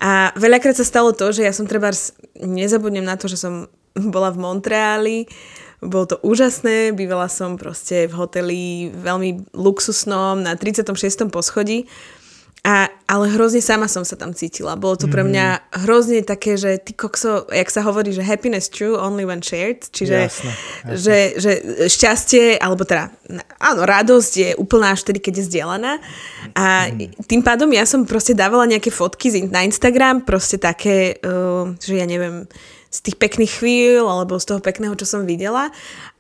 A 0.04 0.36
veľakrát 0.36 0.76
sa 0.76 0.84
stalo 0.84 1.16
to, 1.16 1.32
že 1.32 1.48
ja 1.48 1.56
som 1.56 1.64
treba, 1.64 1.96
nezabudnem 2.36 3.08
na 3.08 3.16
to, 3.16 3.32
že 3.32 3.40
som 3.40 3.72
bola 4.16 4.28
v 4.36 4.44
Montreali, 4.44 5.18
bolo 5.82 6.06
to 6.06 6.18
úžasné, 6.22 6.94
bývala 6.94 7.26
som 7.26 7.58
proste 7.58 8.06
v 8.06 8.14
hoteli 8.14 8.62
veľmi 8.92 9.56
luxusnom 9.56 10.44
na 10.44 10.54
36. 10.54 10.94
poschodí 11.34 11.90
a, 12.62 12.94
ale 13.10 13.26
hrozne 13.34 13.58
sama 13.58 13.90
som 13.90 14.06
sa 14.06 14.14
tam 14.14 14.38
cítila. 14.38 14.78
Bolo 14.78 14.94
to 14.94 15.10
pre 15.10 15.26
mňa 15.26 15.74
hrozne 15.82 16.22
také, 16.22 16.62
že 16.62 16.78
ty 16.78 16.94
kokso, 16.94 17.50
jak 17.50 17.66
sa 17.74 17.82
hovorí, 17.82 18.14
že 18.14 18.22
happiness 18.22 18.70
true 18.70 18.94
only 18.94 19.26
when 19.26 19.42
shared, 19.42 19.82
čiže 19.90 20.30
Jasné, 20.30 20.54
jasné. 20.54 20.94
Že, 20.94 21.18
že 21.42 21.52
šťastie, 21.90 22.62
alebo 22.62 22.86
teda, 22.86 23.10
áno, 23.58 23.82
radosť 23.82 24.34
je 24.38 24.50
úplná 24.62 24.94
až 24.94 25.02
vtedy, 25.02 25.26
keď 25.26 25.34
je 25.42 25.48
zdieľaná. 25.50 25.98
A 26.54 26.94
tým 27.26 27.42
pádom 27.42 27.74
ja 27.74 27.82
som 27.90 28.06
proste 28.06 28.38
dávala 28.38 28.70
nejaké 28.70 28.94
fotky 28.94 29.34
na 29.50 29.66
Instagram, 29.66 30.22
proste 30.22 30.62
také, 30.62 31.18
uh, 31.26 31.74
že 31.82 31.98
ja 31.98 32.06
neviem, 32.06 32.46
z 32.94 32.98
tých 33.10 33.18
pekných 33.18 33.58
chvíľ, 33.58 34.06
alebo 34.06 34.38
z 34.38 34.46
toho 34.54 34.62
pekného, 34.62 34.94
čo 34.94 35.10
som 35.10 35.26
videla. 35.26 35.74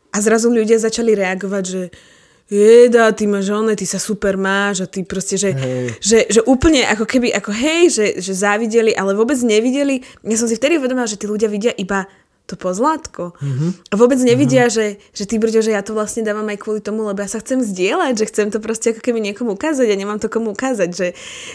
A 0.10 0.17
zrazu 0.17 0.49
ľudia 0.49 0.82
začali 0.82 1.13
reagovať, 1.13 1.63
že 1.69 1.82
jeda, 2.52 3.16
ty 3.16 3.32
máš 3.32 3.48
one, 3.48 3.80
ty 3.80 3.88
sa 3.88 3.96
super 3.96 4.36
máš 4.36 4.84
a 4.84 4.88
ty 4.92 5.08
proste, 5.08 5.40
že, 5.40 5.56
že, 6.04 6.28
že 6.28 6.44
úplne 6.44 6.84
ako 6.84 7.08
keby, 7.08 7.32
ako 7.32 7.56
hej, 7.56 7.84
že, 7.88 8.06
že 8.20 8.36
závideli, 8.36 8.92
ale 8.92 9.16
vôbec 9.16 9.40
nevideli. 9.40 10.04
Ja 10.28 10.36
som 10.36 10.52
si 10.52 10.60
vtedy 10.60 10.76
uvedomila, 10.76 11.08
že 11.08 11.16
tí 11.16 11.32
ľudia 11.32 11.48
vidia 11.48 11.72
iba 11.80 12.12
to 12.49 12.60
pozlátko. 12.60 13.32
Mm-hmm. 13.39 13.69
A 13.89 13.93
vôbec 13.95 14.19
nevidia, 14.19 14.67
mm-hmm. 14.67 14.75
že, 14.75 14.86
že 15.15 15.23
ty 15.23 15.39
brďo, 15.39 15.63
že 15.63 15.71
ja 15.71 15.80
to 15.80 15.95
vlastne 15.95 16.27
dávam 16.27 16.43
aj 16.51 16.60
kvôli 16.60 16.84
tomu, 16.84 17.08
lebo 17.08 17.23
ja 17.23 17.30
sa 17.32 17.39
chcem 17.39 17.63
zdieľať, 17.63 18.13
že 18.19 18.25
chcem 18.27 18.47
to 18.51 18.60
proste 18.60 18.91
ako 18.91 18.99
keby 18.99 19.23
niekomu 19.23 19.56
ukázať 19.56 19.88
a 19.88 19.95
nemám 19.95 20.19
to 20.19 20.27
komu 20.27 20.51
ukázať. 20.51 20.89
Že, 20.91 21.08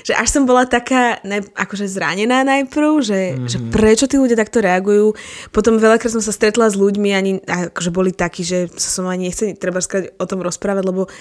že 0.09 0.13
až 0.17 0.29
som 0.33 0.49
bola 0.49 0.65
taká 0.65 1.21
ne, 1.27 1.45
akože 1.45 1.85
zranená 1.85 2.47
najprv, 2.49 2.93
že, 3.05 3.21
mm-hmm. 3.37 3.49
že 3.51 3.59
prečo 3.69 4.09
tí 4.09 4.17
ľudia 4.17 4.41
takto 4.41 4.65
reagujú. 4.65 5.13
Potom 5.53 5.77
veľakrát 5.77 6.17
som 6.17 6.25
sa 6.25 6.33
stretla 6.33 6.73
s 6.73 6.81
ľuďmi, 6.81 7.11
ani 7.13 7.33
akože 7.45 7.91
boli 7.93 8.17
takí, 8.17 8.41
že 8.41 8.73
som 8.81 9.05
ani 9.05 9.29
nechcel 9.29 9.53
treba 9.59 9.85
o 10.17 10.27
tom 10.27 10.41
rozprávať, 10.41 10.85
lebo 10.89 11.13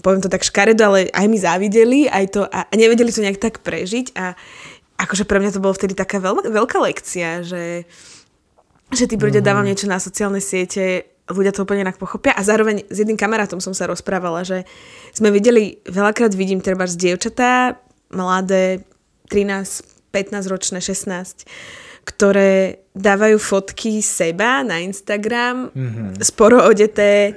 poviem 0.00 0.22
to 0.22 0.32
tak 0.32 0.46
škaredo, 0.46 0.82
ale 0.86 1.10
aj 1.10 1.26
mi 1.28 1.38
závideli, 1.38 2.00
aj 2.10 2.24
to 2.34 2.40
a, 2.46 2.66
a 2.66 2.74
nevedeli 2.74 3.10
to 3.10 3.22
nejak 3.22 3.38
tak 3.38 3.62
prežiť 3.62 4.14
a 4.18 4.34
akože 4.98 5.26
pre 5.26 5.42
mňa 5.42 5.54
to 5.54 5.62
bolo 5.62 5.74
vtedy 5.74 5.94
taká 5.94 6.22
veľ, 6.22 6.50
veľká 6.50 6.78
lekcia, 6.78 7.42
že 7.42 7.86
že 8.92 9.08
ty 9.08 9.14
brďo 9.16 9.40
dávam 9.40 9.64
niečo 9.64 9.88
na 9.88 10.02
sociálne 10.02 10.42
siete, 10.42 11.14
ľudia 11.30 11.56
to 11.56 11.64
úplne 11.64 11.88
inak 11.88 11.96
pochopia 11.96 12.36
a 12.36 12.44
zároveň 12.44 12.84
s 12.84 12.96
jedným 13.00 13.16
kamarátom 13.16 13.56
som 13.56 13.72
sa 13.72 13.88
rozprávala, 13.88 14.44
že 14.44 14.68
sme 15.16 15.32
videli, 15.32 15.80
veľakrát 15.88 16.36
vidím 16.36 16.60
treba 16.60 16.84
z 16.84 17.00
dievčatá, 17.00 17.80
mladé, 18.12 18.84
13, 19.32 20.12
15 20.12 20.52
ročné, 20.52 20.78
16, 20.84 21.48
ktoré 22.04 22.84
dávajú 22.92 23.40
fotky 23.40 24.04
seba 24.04 24.60
na 24.60 24.84
Instagram, 24.84 25.72
mm-hmm. 25.72 26.20
sporo 26.20 26.60
odeté, 26.68 27.32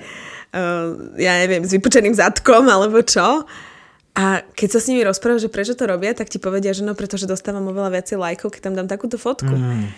uh, 0.52 1.16
ja 1.16 1.40
neviem, 1.40 1.64
s 1.64 1.72
vypučeným 1.72 2.12
zadkom 2.12 2.68
alebo 2.68 3.00
čo. 3.02 3.48
A 4.18 4.42
keď 4.42 4.70
sa 4.76 4.80
s 4.82 4.90
nimi 4.90 5.06
rozprávaš, 5.06 5.46
že 5.46 5.54
prečo 5.54 5.78
to 5.78 5.86
robia, 5.86 6.12
tak 6.12 6.28
ti 6.28 6.42
povedia, 6.42 6.74
že 6.74 6.82
no 6.82 6.98
pretože 6.98 7.30
dostávam 7.30 7.70
oveľa 7.70 7.94
viacej 8.02 8.18
lajkov, 8.18 8.50
keď 8.50 8.62
tam 8.66 8.76
dám 8.76 8.90
takúto 8.90 9.16
fotku. 9.16 9.54
Mm. 9.54 9.94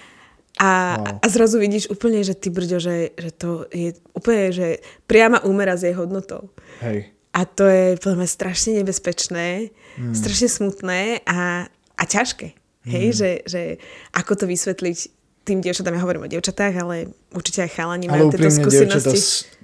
A, 0.57 0.97
wow. 0.97 1.21
a 1.21 1.25
zrazu 1.29 1.61
vidíš 1.61 1.93
úplne, 1.93 2.25
že 2.25 2.33
ty 2.33 2.49
brďo, 2.49 2.81
že, 2.81 3.13
že 3.15 3.31
to 3.31 3.69
je 3.69 3.95
úplne, 4.17 4.51
že 4.51 4.67
priama 5.05 5.39
úmera 5.45 5.77
s 5.77 5.85
jej 5.85 5.95
hodnotou. 5.95 6.49
Hej. 6.83 7.13
A 7.31 7.45
to 7.45 7.69
je 7.69 7.95
podľa 8.01 8.25
mňa 8.25 8.29
strašne 8.29 8.71
nebezpečné, 8.81 9.69
mm. 10.01 10.15
strašne 10.17 10.49
smutné 10.49 11.21
a, 11.29 11.69
a 11.95 12.03
ťažké. 12.03 12.57
Mm. 12.83 12.91
Hej, 12.91 13.05
že, 13.13 13.31
že 13.45 13.61
ako 14.11 14.33
to 14.33 14.45
vysvetliť 14.49 14.97
tým 15.45 15.61
dievčatám, 15.61 15.95
ja 15.95 16.03
hovorím 16.03 16.25
o 16.25 16.31
dievčatách, 16.31 16.73
ale 16.77 17.09
určite 17.33 17.65
aj 17.65 17.71
chalani 17.73 18.05
majú 18.09 18.29
tieto 18.33 18.49
skúsenosti. 18.49 19.17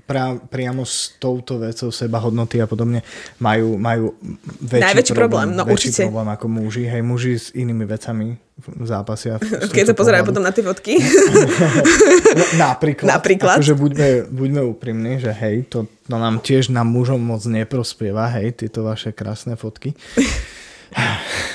Pra, 0.05 0.37
priamo 0.37 0.85
s 0.85 1.17
touto 1.17 1.57
vecou 1.57 1.89
seba 1.89 2.21
hodnoty 2.21 2.61
a 2.61 2.69
podobne 2.69 3.01
majú, 3.41 3.75
majú 3.81 4.13
väčší 4.61 4.85
Najväčší 4.85 5.13
problém, 5.17 5.51
problém 5.51 5.57
no 5.57 5.63
väčší 5.65 5.89
určite. 5.91 6.01
problém 6.07 6.29
ako 6.29 6.45
muži. 6.47 6.83
Hej, 6.85 7.01
muži 7.01 7.33
s 7.35 7.47
inými 7.57 7.85
vecami 7.89 8.37
zápasia. 8.85 9.35
Keď 9.75 9.91
sa 9.91 9.95
pozerajú 9.97 10.23
potom 10.23 10.45
na 10.45 10.55
tie 10.55 10.63
fotky. 10.63 10.95
Napríklad. 12.63 13.19
Napríklad. 13.19 13.59
Akože 13.59 13.75
buďme, 13.75 14.31
buďme 14.31 14.61
úprimní, 14.63 15.19
že 15.19 15.35
hej, 15.35 15.67
to, 15.67 15.89
to 16.07 16.15
nám 16.15 16.39
tiež 16.39 16.71
nám 16.71 16.87
mužom 16.87 17.19
moc 17.19 17.43
neprospieva, 17.43 18.31
hej, 18.39 18.55
tieto 18.55 18.87
vaše 18.87 19.11
krásne 19.11 19.59
fotky. 19.59 19.91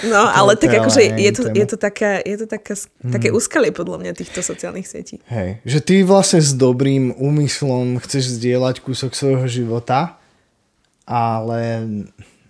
No, 0.04 0.20
ale 0.38 0.56
tak 0.56 0.72
akože 0.80 1.16
je 1.16 1.30
to, 1.32 1.42
je 1.52 1.66
to, 1.66 1.76
taká, 1.80 2.20
je 2.20 2.36
to 2.44 2.46
taká, 2.48 2.74
mm. 2.76 3.12
také 3.12 3.28
úskalie 3.32 3.72
podľa 3.72 4.00
mňa 4.04 4.12
týchto 4.16 4.44
sociálnych 4.44 4.88
sietí. 4.88 5.20
Hej, 5.28 5.60
že 5.64 5.78
ty 5.80 6.04
vlastne 6.04 6.40
s 6.40 6.52
dobrým 6.52 7.16
úmyslom 7.16 8.00
chceš 8.04 8.40
zdieľať 8.40 8.84
kúsok 8.84 9.16
svojho 9.16 9.48
života, 9.48 10.20
ale 11.08 11.88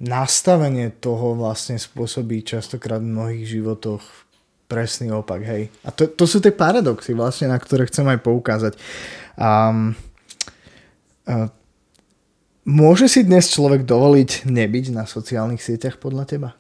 nastavenie 0.01 0.91
toho 0.91 1.37
vlastne 1.37 1.77
spôsobí 1.77 2.43
častokrát 2.43 2.99
v 2.99 3.13
mnohých 3.13 3.45
životoch 3.47 4.03
presný 4.71 5.11
opak, 5.11 5.43
hej. 5.43 5.67
A 5.83 5.91
to, 5.91 6.07
to 6.07 6.31
sú 6.31 6.39
tie 6.39 6.55
paradoxy 6.55 7.11
vlastne, 7.11 7.51
na 7.51 7.59
ktoré 7.59 7.91
chcem 7.91 8.07
aj 8.07 8.23
poukázať. 8.23 8.73
Um, 9.35 9.99
uh, 11.27 11.51
môže 12.63 13.11
si 13.11 13.27
dnes 13.27 13.51
človek 13.51 13.83
dovoliť 13.83 14.47
nebyť 14.47 14.95
na 14.95 15.11
sociálnych 15.11 15.59
sieťach 15.59 15.99
podľa 15.99 16.25
teba? 16.31 16.51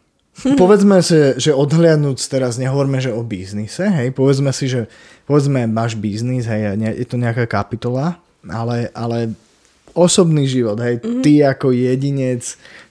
povedzme 0.60 1.00
si, 1.04 1.36
že 1.36 1.50
odhliadnúť 1.54 2.18
teraz, 2.28 2.56
nehovorme, 2.56 3.00
že 3.00 3.12
o 3.12 3.22
biznise, 3.24 3.86
hej, 3.88 4.14
povedzme 4.14 4.50
si, 4.54 4.70
že 4.70 4.86
povedzme 5.28 5.66
máš 5.70 5.94
biznis, 5.96 6.48
hej, 6.48 6.76
je 6.76 7.06
to 7.06 7.20
nejaká 7.20 7.46
kapitola, 7.46 8.18
ale, 8.48 8.88
ale 8.96 9.34
osobný 9.92 10.46
život, 10.46 10.78
hej, 10.80 10.98
mm-hmm. 11.00 11.22
ty 11.22 11.44
ako 11.44 11.74
jedinec, 11.74 12.42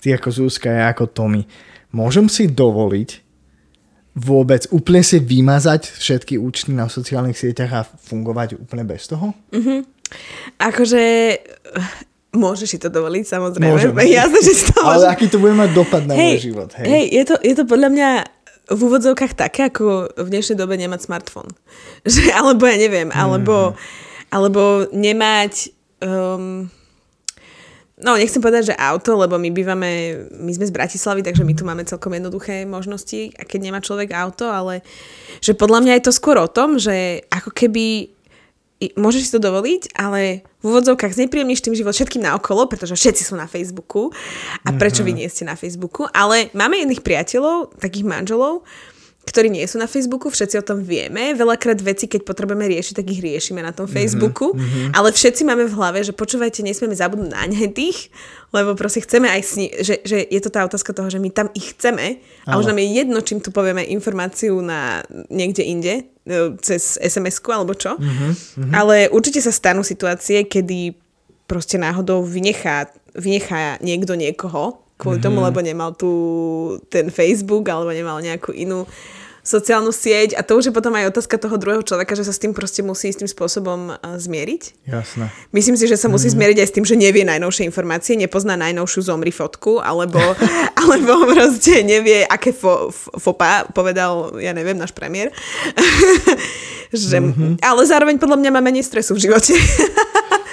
ty 0.04 0.14
ako 0.14 0.30
Zuzka, 0.30 0.70
ja 0.70 0.92
ako 0.92 1.10
Tommy, 1.10 1.44
môžem 1.90 2.30
si 2.30 2.46
dovoliť 2.46 3.30
vôbec 4.20 4.68
úplne 4.76 5.00
si 5.00 5.22
vymazať 5.22 5.96
všetky 5.96 6.36
účty 6.36 6.76
na 6.76 6.92
sociálnych 6.92 7.40
sieťach 7.40 7.72
a 7.72 7.88
fungovať 7.88 8.60
úplne 8.60 8.84
bez 8.84 9.08
toho? 9.08 9.32
Mm-hmm. 9.56 9.80
Akože 10.60 11.02
Môžeš 12.30 12.68
si 12.70 12.78
to 12.78 12.94
dovoliť, 12.94 13.26
samozrejme. 13.26 13.74
Môžeme. 13.74 14.06
Jasne, 14.22 14.40
že 14.46 14.54
si 14.54 14.64
to 14.70 14.86
Ale 14.86 15.10
aký 15.10 15.26
to 15.26 15.42
bude 15.42 15.58
mať 15.58 15.74
dopad 15.74 16.06
na 16.06 16.14
hej, 16.14 16.38
môj 16.38 16.46
život. 16.54 16.70
Hej, 16.78 16.86
hej 16.86 17.06
je, 17.10 17.24
to, 17.26 17.36
je 17.42 17.54
to 17.58 17.64
podľa 17.66 17.90
mňa 17.90 18.10
v 18.70 18.80
úvodzovkách 18.86 19.34
také, 19.34 19.74
ako 19.74 20.14
v 20.14 20.28
dnešnej 20.30 20.58
dobe 20.62 20.78
nemať 20.78 21.10
smartfón. 21.10 21.50
Že, 22.06 22.30
alebo 22.38 22.70
ja 22.70 22.78
neviem, 22.78 23.10
alebo, 23.10 23.74
mm. 23.74 23.76
alebo 24.30 24.86
nemať... 24.94 25.74
Um, 26.00 26.70
no, 28.00 28.16
nechcem 28.16 28.40
povedať, 28.40 28.72
že 28.72 28.80
auto, 28.80 29.20
lebo 29.20 29.36
my 29.36 29.52
bývame, 29.52 30.16
my 30.32 30.52
sme 30.56 30.70
z 30.70 30.72
Bratislavy, 30.72 31.26
takže 31.26 31.44
my 31.44 31.52
tu 31.52 31.68
máme 31.68 31.84
celkom 31.84 32.16
jednoduché 32.16 32.64
možnosti, 32.64 33.36
a 33.36 33.44
keď 33.44 33.60
nemá 33.60 33.84
človek 33.84 34.16
auto, 34.16 34.48
ale 34.48 34.80
že 35.44 35.52
podľa 35.52 35.84
mňa 35.84 35.94
je 36.00 36.06
to 36.08 36.16
skôr 36.16 36.40
o 36.40 36.48
tom, 36.48 36.80
že 36.80 37.28
ako 37.28 37.52
keby 37.52 38.16
môžeš 38.96 39.28
si 39.28 39.32
to 39.36 39.44
dovoliť, 39.44 39.92
ale 40.00 40.48
v 40.60 40.64
úvodzovkách 40.64 41.12
znepríjemníš 41.12 41.64
tým 41.64 41.76
život 41.76 41.92
všetkým 41.92 42.24
naokolo, 42.24 42.72
pretože 42.72 42.96
všetci 42.96 43.28
sú 43.28 43.36
na 43.36 43.48
Facebooku 43.48 44.16
a 44.64 44.70
prečo 44.72 45.04
vy 45.04 45.12
mhm. 45.12 45.20
nie 45.20 45.28
ste 45.28 45.44
na 45.44 45.60
Facebooku, 45.60 46.08
ale 46.16 46.48
máme 46.56 46.80
jedných 46.80 47.04
priateľov, 47.04 47.76
takých 47.76 48.08
manželov, 48.08 48.64
ktorí 49.30 49.54
nie 49.54 49.62
sú 49.70 49.78
na 49.78 49.86
Facebooku, 49.86 50.34
všetci 50.34 50.58
o 50.58 50.66
tom 50.66 50.82
vieme. 50.82 51.38
Veľakrát 51.38 51.78
veci, 51.78 52.10
keď 52.10 52.26
potrebujeme 52.26 52.66
riešiť, 52.66 52.98
tak 52.98 53.06
ich 53.14 53.22
riešime 53.22 53.62
na 53.62 53.70
tom 53.70 53.86
mhm, 53.86 53.94
Facebooku. 53.94 54.58
Mm-hmm. 54.58 54.98
Ale 54.98 55.14
všetci 55.14 55.42
máme 55.46 55.70
v 55.70 55.78
hlave, 55.78 56.02
že 56.02 56.18
počúvajte, 56.18 56.66
nesmieme 56.66 56.98
zabudnúť 56.98 57.30
na 57.30 57.46
tých, 57.70 58.10
lebo 58.50 58.74
proste 58.74 59.06
chceme 59.06 59.30
aj 59.30 59.42
sni- 59.46 59.74
že, 59.86 60.02
že 60.02 60.26
je 60.26 60.40
to 60.42 60.50
tá 60.50 60.66
otázka 60.66 60.90
toho, 60.98 61.14
že 61.14 61.22
my 61.22 61.30
tam 61.30 61.54
ich 61.54 61.78
chceme 61.78 62.18
a 62.50 62.58
už 62.58 62.66
nám 62.66 62.82
je 62.82 62.90
jedno, 62.98 63.22
čím 63.22 63.38
tu 63.46 63.54
povieme 63.54 63.86
informáciu 63.86 64.58
na 64.66 65.06
niekde 65.30 65.62
inde, 65.62 65.94
e, 66.26 66.58
cez 66.66 66.98
SMS-ku 66.98 67.54
alebo 67.54 67.78
čo. 67.78 67.94
Mm-hmm. 67.94 68.74
Ale 68.74 69.14
určite 69.14 69.38
sa 69.38 69.54
stanú 69.54 69.86
situácie, 69.86 70.50
kedy 70.50 70.98
proste 71.46 71.78
náhodou 71.78 72.26
vynechá, 72.26 72.90
vynechá 73.14 73.78
niekto 73.86 74.18
niekoho 74.18 74.82
kvôli 75.00 75.24
mm-hmm. 75.24 75.32
tomu, 75.32 75.40
lebo 75.48 75.60
nemal 75.64 75.96
tu 75.96 76.12
ten 76.92 77.08
Facebook 77.08 77.64
alebo 77.72 77.96
nemal 77.96 78.20
nejakú 78.20 78.52
inú 78.52 78.84
sociálnu 79.44 79.90
sieť 79.90 80.36
a 80.36 80.42
to 80.44 80.60
už 80.60 80.70
je 80.70 80.74
potom 80.76 80.94
aj 80.96 81.16
otázka 81.16 81.40
toho 81.40 81.56
druhého 81.56 81.84
človeka, 81.84 82.14
že 82.14 82.28
sa 82.28 82.34
s 82.36 82.42
tým 82.42 82.52
proste 82.52 82.84
musí 82.84 83.10
istým 83.10 83.28
spôsobom 83.28 83.96
zmieriť. 84.00 84.86
Jasné. 84.88 85.32
Myslím 85.56 85.76
si, 85.80 85.86
že 85.88 85.96
sa 85.96 86.12
musí 86.12 86.28
mm. 86.32 86.36
zmieriť 86.36 86.58
aj 86.60 86.68
s 86.68 86.76
tým, 86.76 86.86
že 86.86 86.96
nevie 87.00 87.24
najnovšie 87.24 87.64
informácie, 87.68 88.20
nepozná 88.20 88.60
najnovšiu 88.60 89.02
zomri 89.06 89.32
fotku, 89.32 89.80
alebo, 89.80 90.20
alebo 90.82 91.12
proste 91.30 91.82
nevie, 91.82 92.24
aké 92.28 92.52
fo, 92.52 92.92
fopa 92.94 93.68
povedal, 93.72 94.38
ja 94.38 94.52
neviem, 94.52 94.78
náš 94.78 94.92
premiér. 94.92 95.32
že, 96.94 97.18
mm-hmm. 97.22 97.62
Ale 97.62 97.82
zároveň 97.86 98.18
podľa 98.18 98.38
mňa 98.42 98.52
má 98.54 98.62
menej 98.62 98.86
stresu 98.86 99.14
v 99.14 99.30
živote. 99.30 99.54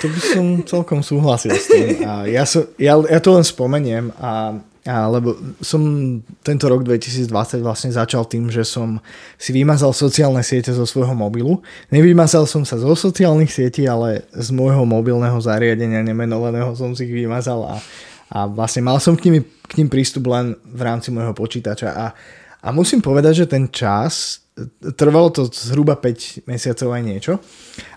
to 0.00 0.06
by 0.12 0.20
som 0.20 0.44
celkom 0.68 1.00
súhlasil 1.00 1.56
s 1.56 1.66
tým. 1.68 2.04
A 2.04 2.28
ja, 2.28 2.44
so, 2.44 2.68
ja, 2.76 2.96
ja 3.00 3.20
to 3.20 3.32
len 3.32 3.44
spomeniem 3.44 4.12
a 4.20 4.60
a, 4.86 5.10
lebo 5.10 5.34
som 5.58 5.82
tento 6.46 6.70
rok 6.70 6.86
2020 6.86 7.58
vlastne 7.58 7.90
začal 7.90 8.22
tým, 8.22 8.46
že 8.54 8.62
som 8.62 9.02
si 9.34 9.50
vymazal 9.50 9.90
sociálne 9.90 10.46
siete 10.46 10.70
zo 10.70 10.86
svojho 10.86 11.10
mobilu. 11.10 11.58
Nevymazal 11.90 12.46
som 12.46 12.62
sa 12.62 12.78
zo 12.78 12.94
sociálnych 12.94 13.50
sietí, 13.50 13.90
ale 13.90 14.22
z 14.30 14.54
môjho 14.54 14.86
mobilného 14.86 15.34
zariadenia 15.42 16.06
nemenovaného 16.06 16.70
som 16.78 16.94
si 16.94 17.02
ich 17.02 17.14
vymazal 17.18 17.66
a, 17.66 17.76
a 18.30 18.46
vlastne 18.46 18.86
mal 18.86 19.02
som 19.02 19.18
k, 19.18 19.26
nimi, 19.26 19.42
k 19.42 19.82
ním 19.82 19.90
prístup 19.90 20.30
len 20.30 20.54
v 20.62 20.80
rámci 20.86 21.10
môjho 21.10 21.34
počítača. 21.34 21.90
A, 21.90 22.06
a 22.62 22.68
musím 22.70 23.02
povedať, 23.02 23.42
že 23.42 23.50
ten 23.50 23.66
čas, 23.66 24.46
trvalo 24.94 25.34
to 25.34 25.50
zhruba 25.50 25.98
5 25.98 26.46
mesiacov 26.46 26.94
aj 26.94 27.02
niečo 27.02 27.32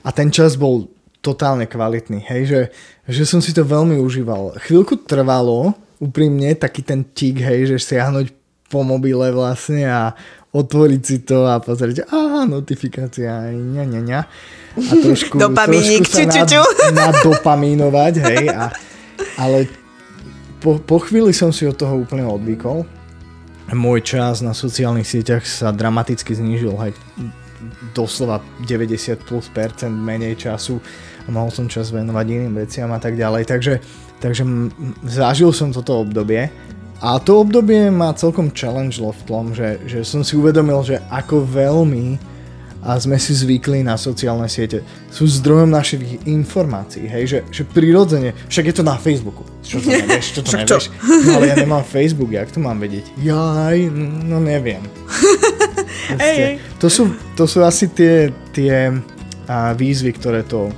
a 0.01 0.09
ten 0.09 0.33
čas 0.33 0.57
bol 0.57 0.89
totálne 1.21 1.67
kvalitný, 1.67 2.25
hej, 2.31 2.41
že, 2.47 2.61
že 3.05 3.23
som 3.27 3.43
si 3.43 3.51
to 3.51 3.67
veľmi 3.67 3.99
užíval. 3.99 4.55
Chvíľku 4.63 5.03
trvalo, 5.03 5.75
úprimne 5.99 6.55
taký 6.55 6.81
ten 6.81 7.03
tik, 7.03 7.43
hej, 7.43 7.75
že 7.75 7.77
siahnuť 7.77 8.31
po 8.71 8.87
mobile 8.87 9.29
vlastne 9.35 9.83
a 9.83 10.15
otvoriť 10.49 11.01
si 11.05 11.17
to 11.21 11.45
a 11.45 11.61
pozrieť, 11.61 12.09
aha, 12.09 12.49
notifikácia, 12.49 13.53
ňa, 13.53 13.83
ňa, 13.85 14.01
ňa. 14.01 14.19
A 14.79 14.91
trošku, 15.05 15.37
Dopamínik, 15.37 16.07
trošku 16.07 16.25
sa 16.25 16.45
nad, 16.45 16.49
nadopamínovať, 16.95 18.13
hej. 18.25 18.45
A, 18.49 18.73
ale 19.43 19.69
po, 20.63 20.79
po 20.81 20.97
chvíli 21.03 21.35
som 21.35 21.53
si 21.53 21.67
od 21.69 21.77
toho 21.77 22.01
úplne 22.01 22.25
odvykol. 22.25 22.87
Môj 23.69 24.01
čas 24.01 24.41
na 24.41 24.57
sociálnych 24.57 25.05
sieťach 25.05 25.45
sa 25.45 25.69
dramaticky 25.69 26.33
znížil, 26.33 26.73
hej. 26.81 26.97
Doslova 27.93 28.41
90 28.65 29.19
plus 29.27 29.51
percent 29.51 29.93
menej 29.93 30.39
času 30.39 30.81
a 31.25 31.29
mohol 31.29 31.53
som 31.53 31.69
čas 31.69 31.93
venovať 31.93 32.25
iným 32.25 32.57
veciam 32.57 32.89
a 32.89 32.97
tak 32.97 33.13
ďalej. 33.13 33.43
Takže 33.45 33.73
Takže 34.19 34.43
zažil 35.07 35.55
som 35.55 35.71
toto 35.71 36.03
obdobie 36.03 36.51
a 36.99 37.15
to 37.23 37.39
obdobie 37.39 37.87
ma 37.87 38.11
celkom 38.11 38.51
challenge 38.51 38.99
v 38.99 39.21
tom, 39.23 39.55
že, 39.55 39.79
že 39.87 40.03
som 40.03 40.19
si 40.19 40.35
uvedomil, 40.35 40.83
že 40.83 40.99
ako 41.07 41.47
veľmi 41.47 42.19
a 42.79 42.95
sme 42.95 43.19
si 43.19 43.35
zvykli 43.35 43.83
na 43.83 43.99
sociálne 43.99 44.47
siete. 44.47 44.83
Sú 45.11 45.27
zdrojom 45.27 45.67
našich 45.67 46.23
informácií, 46.27 47.07
hej, 47.11 47.23
že, 47.27 47.39
že 47.51 47.63
prirodzene, 47.67 48.31
však 48.47 48.71
je 48.71 48.75
to 48.75 48.83
na 48.83 48.95
Facebooku. 48.95 49.43
Čo 49.63 49.83
to 49.83 49.91
nevieš, 49.99 50.25
čo 50.35 50.41
to 50.43 50.51
nevieš? 50.55 50.91
No 51.27 51.39
ale 51.39 51.51
ja 51.51 51.55
nemám 51.59 51.83
Facebook, 51.83 52.31
jak 52.31 52.51
to 52.51 52.59
mám 52.63 52.79
vedieť? 52.79 53.03
Jaj, 53.19 53.91
no 54.27 54.39
neviem. 54.39 54.83
Proste, 56.09 56.59
to, 56.79 56.87
sú, 56.87 57.03
to 57.35 57.43
sú 57.47 57.63
asi 57.63 57.91
tie, 57.91 58.31
tie 58.55 58.91
a, 59.47 59.75
výzvy, 59.75 60.15
ktoré 60.15 60.47
to, 60.47 60.71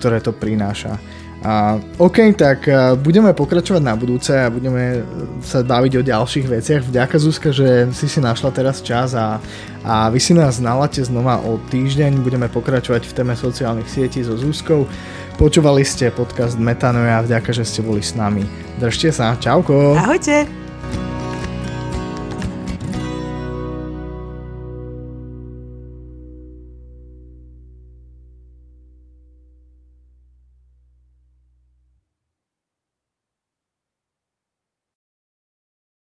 ktoré 0.00 0.24
to 0.24 0.32
prináša. 0.32 0.96
A, 1.42 1.82
OK, 1.98 2.38
tak 2.38 2.70
budeme 3.02 3.34
pokračovať 3.34 3.82
na 3.82 3.98
budúce 3.98 4.30
a 4.30 4.46
budeme 4.46 5.02
sa 5.42 5.66
baviť 5.66 5.92
o 5.98 6.06
ďalších 6.06 6.46
veciach. 6.46 6.82
Vďaka 6.86 7.18
Zuzka, 7.18 7.50
že 7.50 7.90
si 7.90 8.06
si 8.06 8.22
našla 8.22 8.54
teraz 8.54 8.78
čas 8.78 9.18
a, 9.18 9.42
a 9.82 10.06
vy 10.06 10.22
si 10.22 10.38
nás 10.38 10.62
naláte 10.62 11.02
znova 11.02 11.42
o 11.42 11.58
týždeň. 11.66 12.22
Budeme 12.22 12.46
pokračovať 12.46 13.10
v 13.10 13.12
téme 13.18 13.34
sociálnych 13.34 13.90
sietí 13.90 14.22
so 14.22 14.38
Zuzkou. 14.38 14.86
Počúvali 15.34 15.82
ste 15.82 16.14
podcast 16.14 16.54
Metanoja 16.62 17.18
a 17.18 17.26
vďaka, 17.26 17.50
že 17.50 17.66
ste 17.66 17.82
boli 17.82 18.06
s 18.06 18.14
nami. 18.14 18.46
Držte 18.78 19.10
sa, 19.10 19.34
čauko. 19.34 19.98
Ahojte. 19.98 20.46